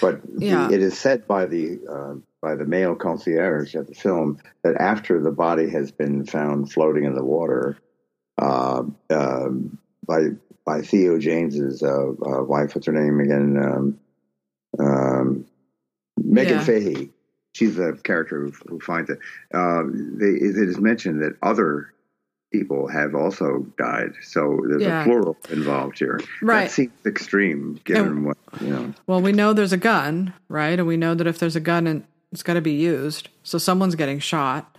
[0.00, 4.38] But the- it is said by the uh, by the male concierge at the film
[4.64, 7.78] that after the body has been found floating in the water,
[8.40, 10.28] uh, um by
[10.64, 13.56] by Theo James's uh, uh, wife, what's her name again?
[13.58, 13.98] Um,
[14.78, 15.46] um,
[16.20, 16.64] Meghann Yeah.
[16.64, 17.10] Fahy.
[17.54, 19.18] She's the character who, who finds it.
[19.52, 21.92] Uh, they, it is mentioned that other
[22.52, 25.00] people have also died, so there's Yeah.
[25.02, 26.20] a plural involved here.
[26.42, 26.64] Right.
[26.64, 28.94] That seems extreme, given And- what you know.
[29.06, 30.78] Well, we know there's a gun, right?
[30.78, 33.28] And we know that if there's a gun and it's got to be used.
[33.42, 34.76] So someone's getting shot.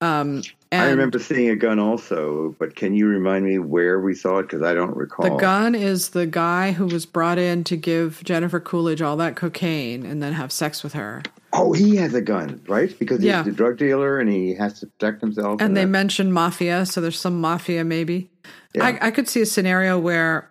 [0.00, 4.12] Um and I remember seeing a gun also, but can you remind me where we
[4.12, 4.42] saw it?
[4.42, 5.30] Because I don't recall.
[5.30, 9.36] The gun is the guy who was brought in to give Jennifer Coolidge all that
[9.36, 11.22] cocaine and then have sex with her.
[11.52, 12.96] Oh, he has a gun, right?
[12.98, 13.46] Because he's Yeah.
[13.46, 15.60] a drug dealer and he has to protect himself.
[15.60, 15.90] And they that.
[15.90, 18.28] mention mafia, so there's some mafia maybe.
[18.74, 18.84] Yeah.
[18.86, 20.50] I, I could see a scenario where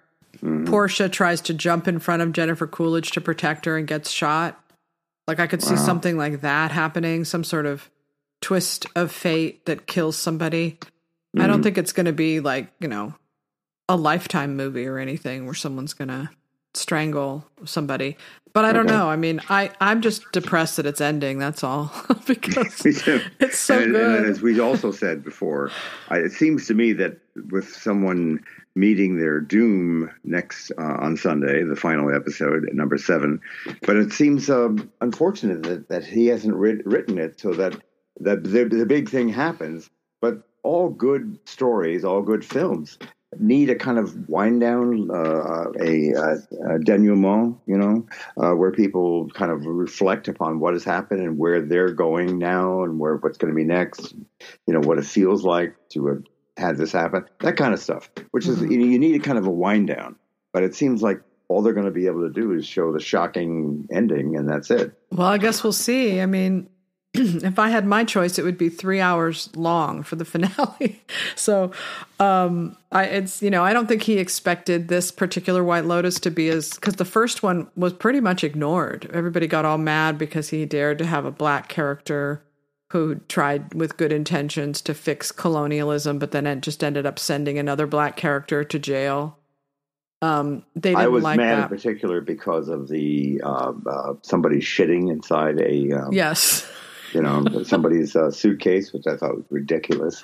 [0.65, 4.62] Portia tries to jump in front of Jennifer Coolidge to protect her and gets shot.
[5.27, 7.89] Like I could see something like that happening, some sort of
[8.41, 10.77] twist of fate that kills somebody.
[11.35, 11.63] I don't mm-hmm.
[11.63, 13.15] think it's going to be like, you know,
[13.87, 16.29] a lifetime movie or anything where someone's going to
[16.73, 18.17] strangle somebody.
[18.53, 18.95] But I don't Okay.
[18.95, 19.09] know.
[19.09, 21.91] I mean, I I'm just depressed that it's ending, that's all.
[22.27, 23.21] because too.
[23.39, 24.15] it's so and, good.
[24.17, 25.71] And as we also said before,
[26.09, 27.17] I, it seems to me that
[27.49, 28.43] with someone
[28.75, 33.39] meeting their doom next uh, on Sunday, the final episode, number seven,
[33.81, 37.79] but it seems um, unfortunate that, that he hasn't writ- written it so that
[38.19, 39.89] that the, the big thing happens.
[40.21, 42.97] But all good stories, all good films
[43.39, 48.05] need a kind of wind down, uh, a, a, denouement, you know,
[48.37, 52.83] uh, where people kind of reflect upon what has happened and where they're going now
[52.83, 54.13] and where what's going to be next,
[54.67, 56.23] you know, what it feels like to
[56.57, 59.37] had this happen, that kind of stuff, which is, you, know, you need a kind
[59.37, 60.15] of a wind down.
[60.51, 62.99] But it seems like all they're going to be able to do is show the
[62.99, 64.93] shocking ending and that's it.
[65.11, 66.21] Well, I guess we'll see.
[66.21, 66.69] I mean,
[67.13, 71.01] if I had my choice, it would be three hours long for the finale.
[71.35, 71.71] so,
[72.19, 76.31] um, I it's you know I don't think he expected this particular White Lotus to
[76.31, 79.09] be as because the first one was pretty much ignored.
[79.13, 82.43] Everybody got all mad because he dared to have a black character
[82.93, 87.57] who tried with good intentions to fix colonialism, but then it just ended up sending
[87.57, 89.39] another black character to jail.
[90.21, 94.59] Um, they didn't I was like mad in particular because of the uh, uh, somebody
[94.59, 96.71] shitting inside a um, Yes.
[97.13, 100.23] you know somebody's uh, suitcase, which I thought was ridiculous.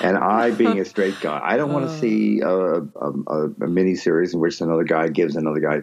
[0.00, 3.66] And I, being a straight guy, I don't want to see a, a, a, a
[3.66, 5.82] mini series in which another guy gives another guy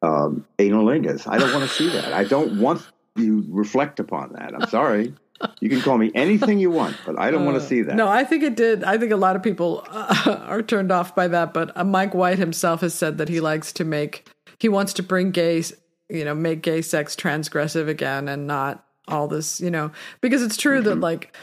[0.00, 1.26] um, anilingus.
[1.26, 2.12] I don't want to see that.
[2.12, 4.54] I don't want you reflect upon that.
[4.54, 5.14] I'm sorry.
[5.60, 7.94] You can call me anything you want, but I don't want to see that.
[7.94, 8.84] No, I think it did.
[8.84, 11.54] I think a lot of people uh, are turned off by that.
[11.54, 14.28] But uh, Mike White himself has said that he likes to make,
[14.58, 15.62] he wants to bring gay,
[16.08, 19.90] you know, make gay sex transgressive again and not all this, you know,
[20.20, 21.34] because it's true that like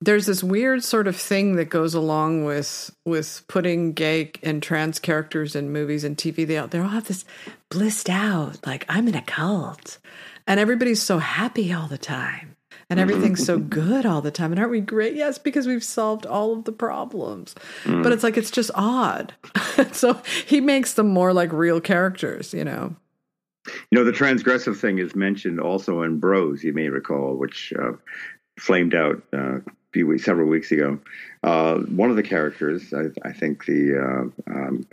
[0.00, 4.98] there's this weird sort of thing that goes along with with putting gay and trans
[4.98, 6.46] characters in movies and TV.
[6.46, 7.24] They all, they all have this
[7.70, 9.98] blissed out, like I'm in a cult,
[10.46, 12.49] and everybody's so happy all the time,
[12.90, 14.52] and everything's so good all the time.
[14.52, 15.14] And aren't we great?
[15.14, 17.54] Yes, because we've solved all of the problems.
[17.86, 19.32] But it's like it's just odd.
[19.92, 22.96] so he makes them more like real characters, you know.
[23.90, 27.92] You know, the transgressive thing is mentioned also in Bros, you may recall, which uh,
[28.58, 29.58] flamed out uh,
[29.92, 30.98] few weeks, several weeks ago.
[31.42, 34.86] Uh, one of the characters, I, I think, the uh, um,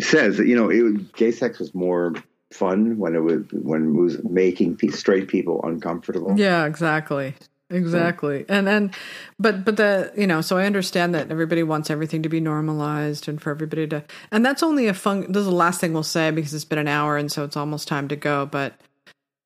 [0.00, 2.14] says that you know, it, gay sex was more
[2.54, 6.38] fun when it was when it was making straight people uncomfortable.
[6.38, 7.34] Yeah, exactly.
[7.70, 8.44] exactly.
[8.48, 8.92] And then,
[9.38, 13.28] but but the you know, so I understand that everybody wants everything to be normalized
[13.28, 15.32] and for everybody to, and that's only a fun.
[15.32, 17.56] This is the last thing we'll say because it's been an hour and so it's
[17.56, 18.46] almost time to go.
[18.46, 18.74] But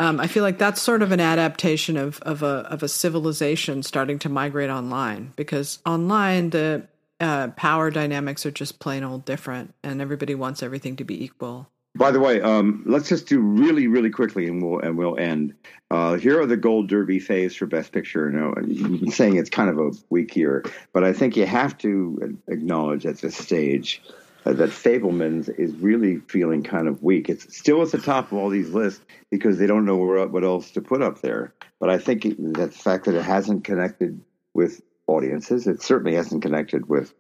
[0.01, 3.83] um, I feel like that's sort of an adaptation of of a of a civilization
[3.83, 6.87] starting to migrate online because online the
[7.21, 11.69] uh, power dynamics are just plain old different, and everybody wants everything to be equal.
[11.95, 15.55] By the way, um, let's just do really, really quickly, and we'll and we'll end.
[15.91, 18.31] Uh, here are the Gold Derby faves for Best Picture.
[18.67, 23.05] You've saying it's kind of a weak year, but I think you have to acknowledge
[23.05, 24.03] at this stage
[24.47, 27.29] uh, that Fabelmans is really feeling kind of weak.
[27.29, 30.71] It's still at the top of all these lists because they don't know what else
[30.73, 31.53] to put up there.
[31.81, 34.21] But I think that the fact that it hasn't connected
[34.55, 37.13] with audiences, it certainly hasn't connected with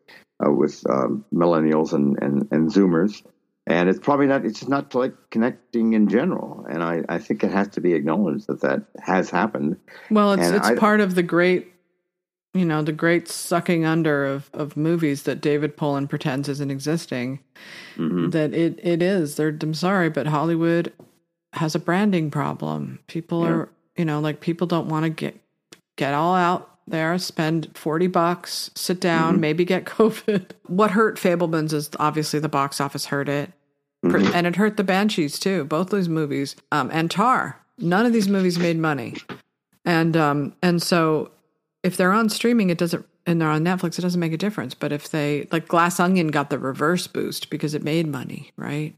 [0.45, 3.23] uh, with um, millennials and, and, and Zoomers
[3.69, 6.64] and it's probably not it's not like connecting in general.
[6.69, 9.77] And i, I think it has to be acknowledged that that has happened.
[10.11, 11.73] Well it's and it's I, part of the great
[12.55, 17.41] you know the great sucking under of of movies that david Poland pretends isn't existing.
[17.97, 18.31] Mm-hmm.
[18.31, 19.37] that it it is.
[19.37, 20.93] They're i'm sorry but hollywood
[21.55, 23.01] has a branding problem.
[23.07, 23.51] People yeah.
[23.51, 25.39] are you know like people don't want to get
[25.97, 29.41] get all out there, spend 40 bucks, sit down, mm-hmm.
[29.41, 30.51] maybe get COVID.
[30.66, 33.53] What hurt Fabelman's is obviously the box office hurt it.
[34.05, 34.34] Mm-hmm.
[34.34, 36.55] And it hurt the Banshees too, both those movies.
[36.70, 37.61] Um, and Tar.
[37.78, 39.16] None of these movies made money.
[39.84, 41.30] And um, and so
[41.82, 44.74] if they're on streaming, it doesn't and they're on Netflix, it doesn't make a difference.
[44.74, 48.95] But if they like Glass Onion got the reverse boost because it made money, right?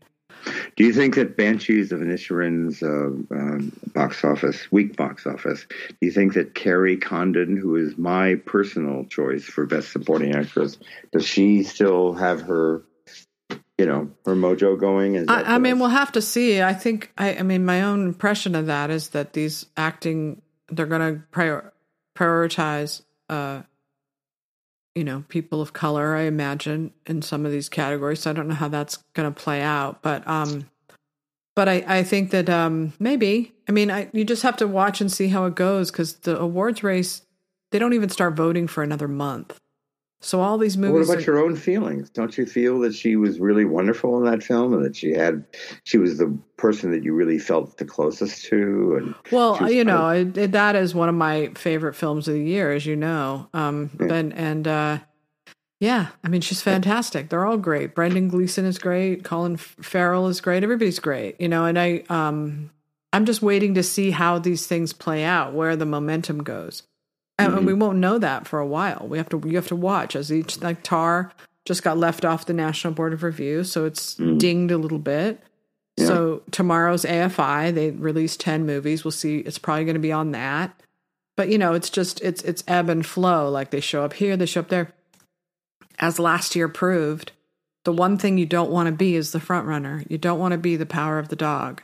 [0.76, 5.96] Do you think that Banshees of Inisherin's uh, uh, box office, weak box office, do
[6.00, 10.78] you think that Kerry Condon, who is my personal choice for Best Supporting Actress,
[11.12, 12.82] does she still have her
[13.78, 15.14] you know her mojo going?
[15.14, 16.60] Is I, I mean we'll have to see.
[16.60, 20.86] I think I, I mean my own impression of that is that these acting they're
[20.86, 21.72] going to prior,
[22.14, 23.62] prioritize uh
[24.94, 28.20] you know people of color i imagine in some of these categories.
[28.20, 30.68] So i don't know how that's going to play out but um
[31.54, 33.52] but i i think that um maybe.
[33.68, 36.38] I mean i you just have to watch and see how it goes because the
[36.38, 37.22] awards race
[37.70, 39.58] they don't even start voting for another month
[40.22, 41.08] so all these movies.
[41.08, 42.10] What about are, your own feelings?
[42.10, 45.44] Don't you feel that she was really wonderful in that film, and that she had,
[45.84, 48.96] she was the person that you really felt the closest to?
[48.98, 52.70] And well, you know, it, that is one of my favorite films of the year,
[52.72, 53.48] as you know.
[53.54, 54.12] Um, yeah.
[54.12, 54.98] and and uh,
[55.80, 57.30] yeah, I mean, she's fantastic.
[57.30, 57.94] They're all great.
[57.94, 59.24] Brendan Gleeson is great.
[59.24, 60.62] Colin Farrell is great.
[60.62, 61.40] Everybody's great.
[61.40, 62.70] You know, and I um,
[63.14, 66.82] I'm just waiting to see how these things play out, where the momentum goes
[67.44, 67.66] and mm-hmm.
[67.66, 69.06] we won't know that for a while.
[69.08, 71.32] We have to you have to watch as each like Tar
[71.64, 74.38] just got left off the National Board of Review, so it's mm-hmm.
[74.38, 75.42] dinged a little bit.
[75.96, 76.06] Yeah.
[76.06, 79.04] So tomorrow's AFI, they release ten movies.
[79.04, 79.38] We'll see.
[79.38, 80.80] It's probably going to be on that.
[81.36, 83.50] But you know, it's just it's it's ebb and flow.
[83.50, 84.92] Like they show up here, they show up there.
[85.98, 87.32] As last year proved,
[87.84, 90.02] the one thing you don't want to be is the front runner.
[90.08, 91.82] You don't want to be the power of the dog.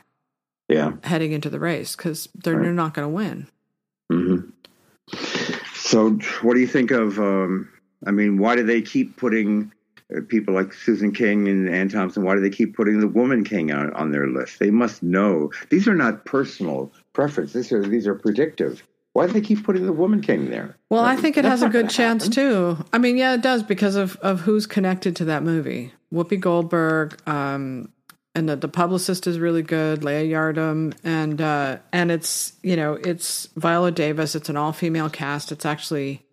[0.67, 0.93] Yeah.
[1.03, 2.63] Heading into the race because they're, right.
[2.63, 3.47] they're not going to win.
[4.11, 4.49] Mm-hmm.
[5.87, 7.17] So, what do you think of?
[7.19, 7.69] Um,
[8.05, 9.71] I mean, why do they keep putting
[10.15, 12.23] uh, people like Susan King and Anne Thompson?
[12.23, 14.59] Why do they keep putting the Woman King on, on their list?
[14.59, 18.83] They must know these are not personal preferences; these are these are predictive.
[19.13, 20.77] Why do they keep putting the Woman King there?
[20.89, 22.33] Well, I think it has a good chance happen.
[22.33, 22.85] too.
[22.93, 25.93] I mean, yeah, it does because of of who's connected to that movie.
[26.13, 27.91] Whoopi Goldberg, um,
[28.37, 32.93] and the, the publicist is really good, Leah Yardem, and uh, and it's you know
[32.93, 34.35] it's Viola Davis.
[34.35, 35.51] It's an all female cast.
[35.51, 36.23] It's actually,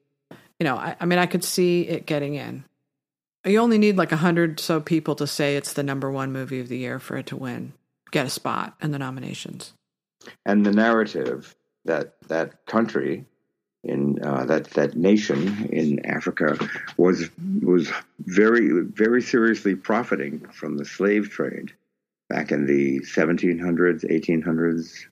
[0.61, 2.64] you know, I, I, mean, I could see it getting in.
[3.46, 6.61] You only need like a hundred so people to say it's the number one movie
[6.61, 7.72] of the year for it to win,
[8.11, 9.72] get a spot in the nominations.
[10.44, 13.24] And the narrative that that country
[13.82, 16.59] in uh, that that nation in Africa
[16.98, 17.30] was
[17.62, 21.72] was very very seriously profiting from the slave trade
[22.28, 25.06] back in the 1700s, 1800s.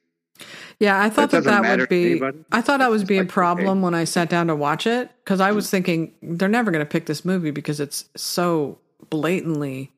[0.78, 2.20] Yeah, I thought that that, that would be.
[2.50, 5.40] I thought that would be a problem when I sat down to watch it because
[5.40, 9.92] I was thinking they're never going to pick this movie because it's so blatantly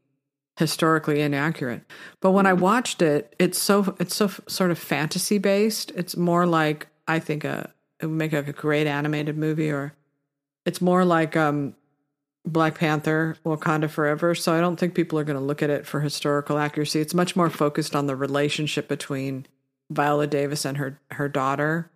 [0.56, 1.82] historically inaccurate.
[2.20, 2.62] But when I mm-hmm.
[2.62, 5.90] watched it, it's so it's so sort of fantasy based.
[5.92, 9.94] It's more like I think a it would make a great animated movie, or
[10.66, 11.74] it's more like um
[12.46, 14.34] Black Panther, Wakanda Forever.
[14.34, 17.00] So I don't think people are going to look at it for historical accuracy.
[17.00, 19.46] It's much more focused on the relationship between
[19.90, 21.90] Viola Davis and her her daughter.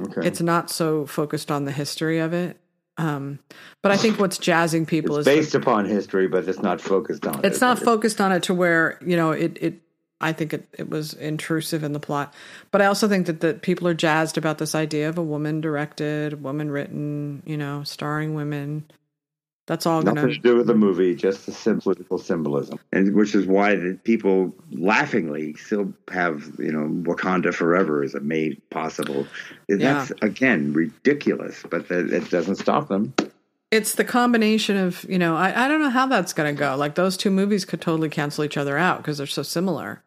[0.00, 0.26] Okay.
[0.26, 2.58] It's not so focused on the history of it.
[2.98, 3.38] Um,
[3.82, 7.26] but I think what's jazzing people it's is based upon history, but it's not focused
[7.26, 7.44] on it.
[7.44, 9.80] It's not focused on it to where you know it it
[10.20, 12.32] I think it, it was intrusive in the plot.
[12.70, 15.60] But I also think that, that people are jazzed about this idea of a woman
[15.60, 18.90] directed, woman written, you know, starring women.
[19.66, 23.34] That's all Nothing going to do with the movie, just the political symbolism, and which
[23.34, 29.26] is why the people laughingly still have you know Wakanda forever is made possible.
[29.68, 33.12] That's again ridiculous, but that, it doesn't stop them.
[33.72, 36.76] It's the combination of, you know, I, I don't know how that's going to go.
[36.76, 40.04] Like those two movies could totally cancel each other out because they're so similar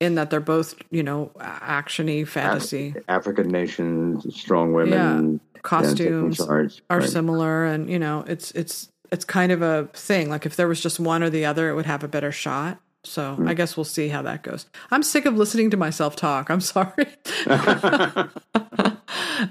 [0.00, 2.94] in that they're both, you know, actiony fantasy.
[2.96, 5.60] Af- African nations, strong women, Yeah.
[5.62, 7.08] Costumes are Right.
[7.08, 10.28] similar and, you know, it's it's it's kind of a thing.
[10.30, 12.80] Like if there was just one or the other, it would have a better shot.
[13.04, 13.48] So Hmm.
[13.48, 14.66] I guess we'll see how that goes.
[14.90, 16.50] I'm sick of listening to myself talk.
[16.50, 17.06] I'm sorry.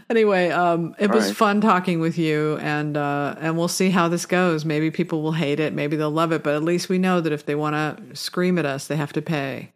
[0.10, 1.36] anyway, um, it All was right.
[1.36, 4.64] fun talking with you, and uh, and we'll see how this goes.
[4.66, 7.34] Maybe people will hate it, maybe they'll love it, but at least we know that
[7.34, 9.74] if they want to scream at us, they have to pay.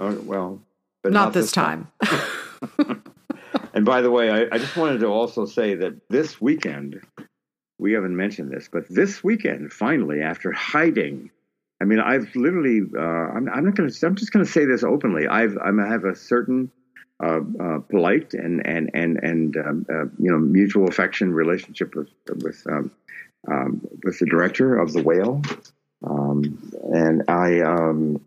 [0.00, 0.60] Oh, well,
[1.02, 1.88] but Not, this time.
[3.72, 7.00] And by the way, I, I just wanted to also say that this weekend,
[7.78, 11.30] we haven't mentioned this, but this weekend, finally, after hiding,
[11.80, 14.64] I mean, I've literally, uh, I'm, I'm not going to, I'm just going to say
[14.64, 15.26] this openly.
[15.26, 16.70] I've, I'm, I have a certain
[17.22, 22.08] uh, uh, polite and and and and um, uh, you know mutual affection relationship with
[22.42, 22.90] with um,
[23.48, 25.40] um, with the director of the Whale,
[26.06, 28.20] um, and I um,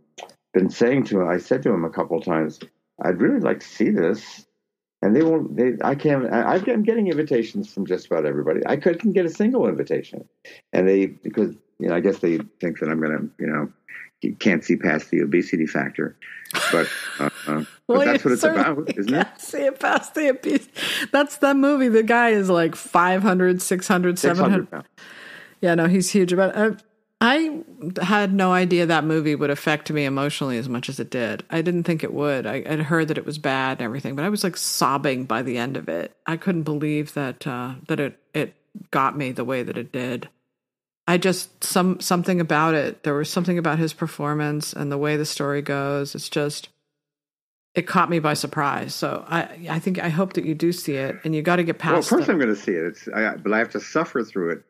[0.53, 2.59] been saying to him, I said to him a couple of times,
[3.03, 4.46] I'd really like to see this.
[5.01, 5.55] And they won't.
[5.55, 6.25] They, I can't.
[6.33, 8.61] I, I'm getting invitations from just about everybody.
[8.65, 10.27] I couldn't get a single invitation,
[10.73, 13.71] and they because you know I guess they think that I'm going to you know
[14.39, 16.17] can't see past the obesity factor,
[16.71, 16.87] but,
[17.19, 19.27] uh, uh, but that's what it's about, isn't it?
[19.37, 20.67] See it past the abuse.
[21.11, 21.89] That's that movie.
[21.89, 24.53] The guy is like 500, 600, 700.
[24.53, 24.87] 600 pounds.
[25.61, 26.33] Yeah, no, he's huge.
[26.33, 26.71] About uh,
[27.19, 27.63] I
[27.99, 31.43] had no idea that movie would affect me emotionally as much as it did.
[31.49, 32.45] I didn't think it would.
[32.45, 35.41] I had heard that it was bad and everything, but I was like sobbing by
[35.41, 36.15] the end of it.
[36.27, 38.53] I couldn't believe that uh, that it it
[38.91, 40.29] got me the way that it did.
[41.07, 43.01] I just some something about it.
[43.01, 46.13] There was something about his performance and the way the story goes.
[46.13, 46.69] It's just
[47.73, 48.93] it caught me by surprise.
[48.93, 51.63] So I I think I hope that you do see it, and you got to
[51.63, 51.91] get past.
[51.93, 52.83] Well, of course the- I'm going to see it.
[52.85, 54.63] It's, I, but I have to suffer through it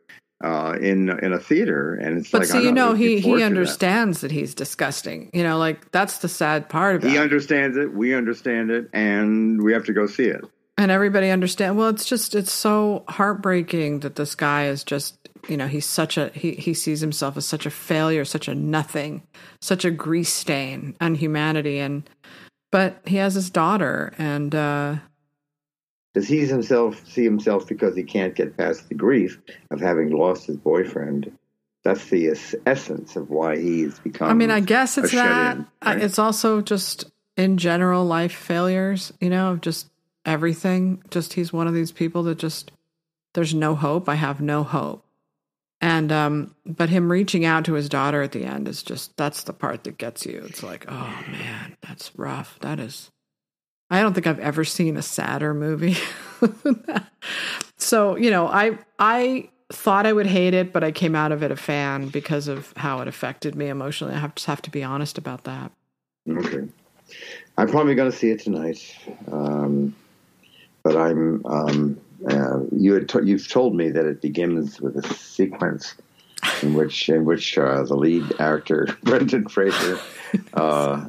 [0.44, 3.38] uh, in in a theater, and it's But like I'm you know, he he to
[3.40, 3.46] that.
[3.46, 4.32] understands that.
[4.32, 5.30] he's disgusting.
[5.34, 7.12] You know, like that's the sad part about it.
[7.12, 7.94] He understands it.
[7.94, 10.42] We understand it, and we have to go see it.
[10.78, 11.78] and everybody understand.
[11.78, 15.18] Well, it's just it's so heartbreaking that this guy is just
[15.50, 18.54] you know he's such a he he sees himself as such a failure, such a
[18.56, 19.24] nothing,
[19.62, 22.08] such a grease stain on humanity, and
[22.72, 24.96] but he has his daughter, and uh,
[26.18, 29.40] Does he himself see himself because he can't get past the grief
[29.70, 31.32] of having lost his boyfriend?
[31.84, 34.28] That's the essence of why he's become.
[34.28, 35.60] I mean, I guess it's that.
[35.86, 36.02] right?
[36.02, 37.06] It's also just
[37.36, 39.92] in general life failures, you know, of just
[40.26, 41.04] everything.
[41.12, 42.72] Just he's one of these people that just
[43.36, 44.10] there's no hope.
[44.10, 45.06] I have no hope.
[45.82, 49.44] And um but him reaching out to his daughter at the end is just that's
[49.44, 50.44] the part that gets you.
[50.50, 52.58] It's like, oh man, that's rough.
[52.62, 53.12] That is
[53.90, 55.98] I don't think I've ever seen a sadder movie.
[57.78, 61.44] So, you know, I I thought I would hate it, but I came out of
[61.44, 64.14] it a fan because of how it affected me emotionally.
[64.14, 65.72] I have just have to be honest about that.
[66.28, 66.68] Okay.
[67.58, 68.96] I'm probably going to see it tonight.
[69.32, 69.96] Um,
[70.84, 71.46] but I'm.
[71.46, 75.94] Um, uh, you had to, you've told me that it begins with a sequence
[76.64, 80.00] in which in which uh, the lead actor Brendan Fraser
[80.56, 81.08] uh,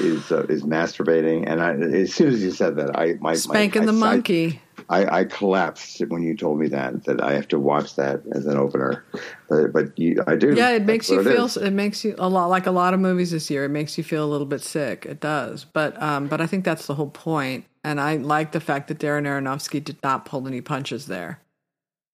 [0.00, 3.86] is uh, is masturbating, and I, as soon as you said that, I my Spanking
[3.86, 4.62] my, the I, monkey.
[4.90, 8.46] I, I collapsed when you told me that that I have to watch that as
[8.46, 9.04] an opener.
[9.48, 10.54] But, but you, I do.
[10.54, 11.44] Yeah, it makes That's you what feel.
[11.44, 11.56] is.
[11.56, 13.64] It, makes you a lot like a lot of movies this year.
[13.64, 15.04] It makes you feel a little bit sick.
[15.06, 17.64] It does, but um, but I think that's the whole point.
[17.84, 21.40] And I like the fact that Darren Aronofsky did not pull any punches there.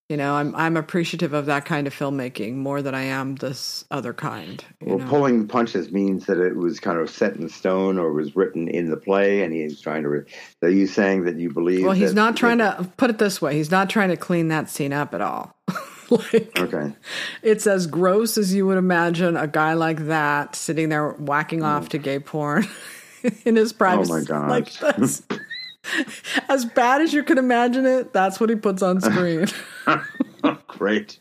[0.09, 3.85] You know, I'm I'm appreciative of that kind of filmmaking more than I am this
[3.89, 4.63] other kind.
[4.79, 5.07] You Well, know?
[5.09, 8.91] pulling punches means that it was kind of set in stone or was written in
[8.91, 10.09] the play, and he's trying to.
[10.09, 10.25] Re-
[10.61, 11.83] are you saying that you believe?
[11.83, 13.55] well, he's that- not trying to put it this way.
[13.55, 15.55] He's not trying to clean that scene up at all.
[16.11, 16.93] like, Okay.
[17.41, 21.65] it's as gross as you would imagine a guy like that sitting there whacking oh.
[21.65, 22.67] off to gay porn
[23.43, 24.07] in his private.
[24.07, 24.49] Oh my gosh.
[24.51, 25.23] Like that's
[26.49, 28.13] as bad as you can imagine it.
[28.13, 29.47] That's what he puts on screen.
[30.67, 31.19] Great.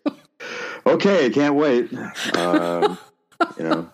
[0.86, 1.93] Okay, can't wait.
[2.36, 2.99] Um,
[3.59, 3.91] you know,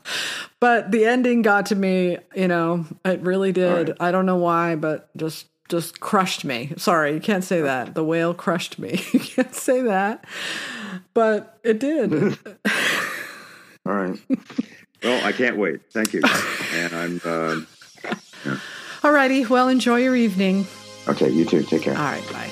[0.59, 2.19] but the ending got to me.
[2.35, 3.89] You know, it really did.
[3.89, 3.97] right.
[4.01, 6.73] I don't know why, but just just crushed me.
[6.77, 7.95] Sorry, you can't say that.
[7.95, 9.01] The whale crushed me.
[9.13, 10.25] you can't say that,
[11.15, 12.13] but it did.
[13.87, 14.19] all right.
[15.03, 15.81] Well, I can't wait.
[15.93, 16.23] Thank you,
[16.75, 17.21] and I'm.
[17.25, 17.61] Uh,
[19.03, 19.47] All righty.
[19.47, 20.67] Well, enjoy your evening.
[21.09, 21.63] Okay, you too.
[21.63, 21.97] Take care.
[21.97, 22.33] All right.
[22.33, 22.51] Bye.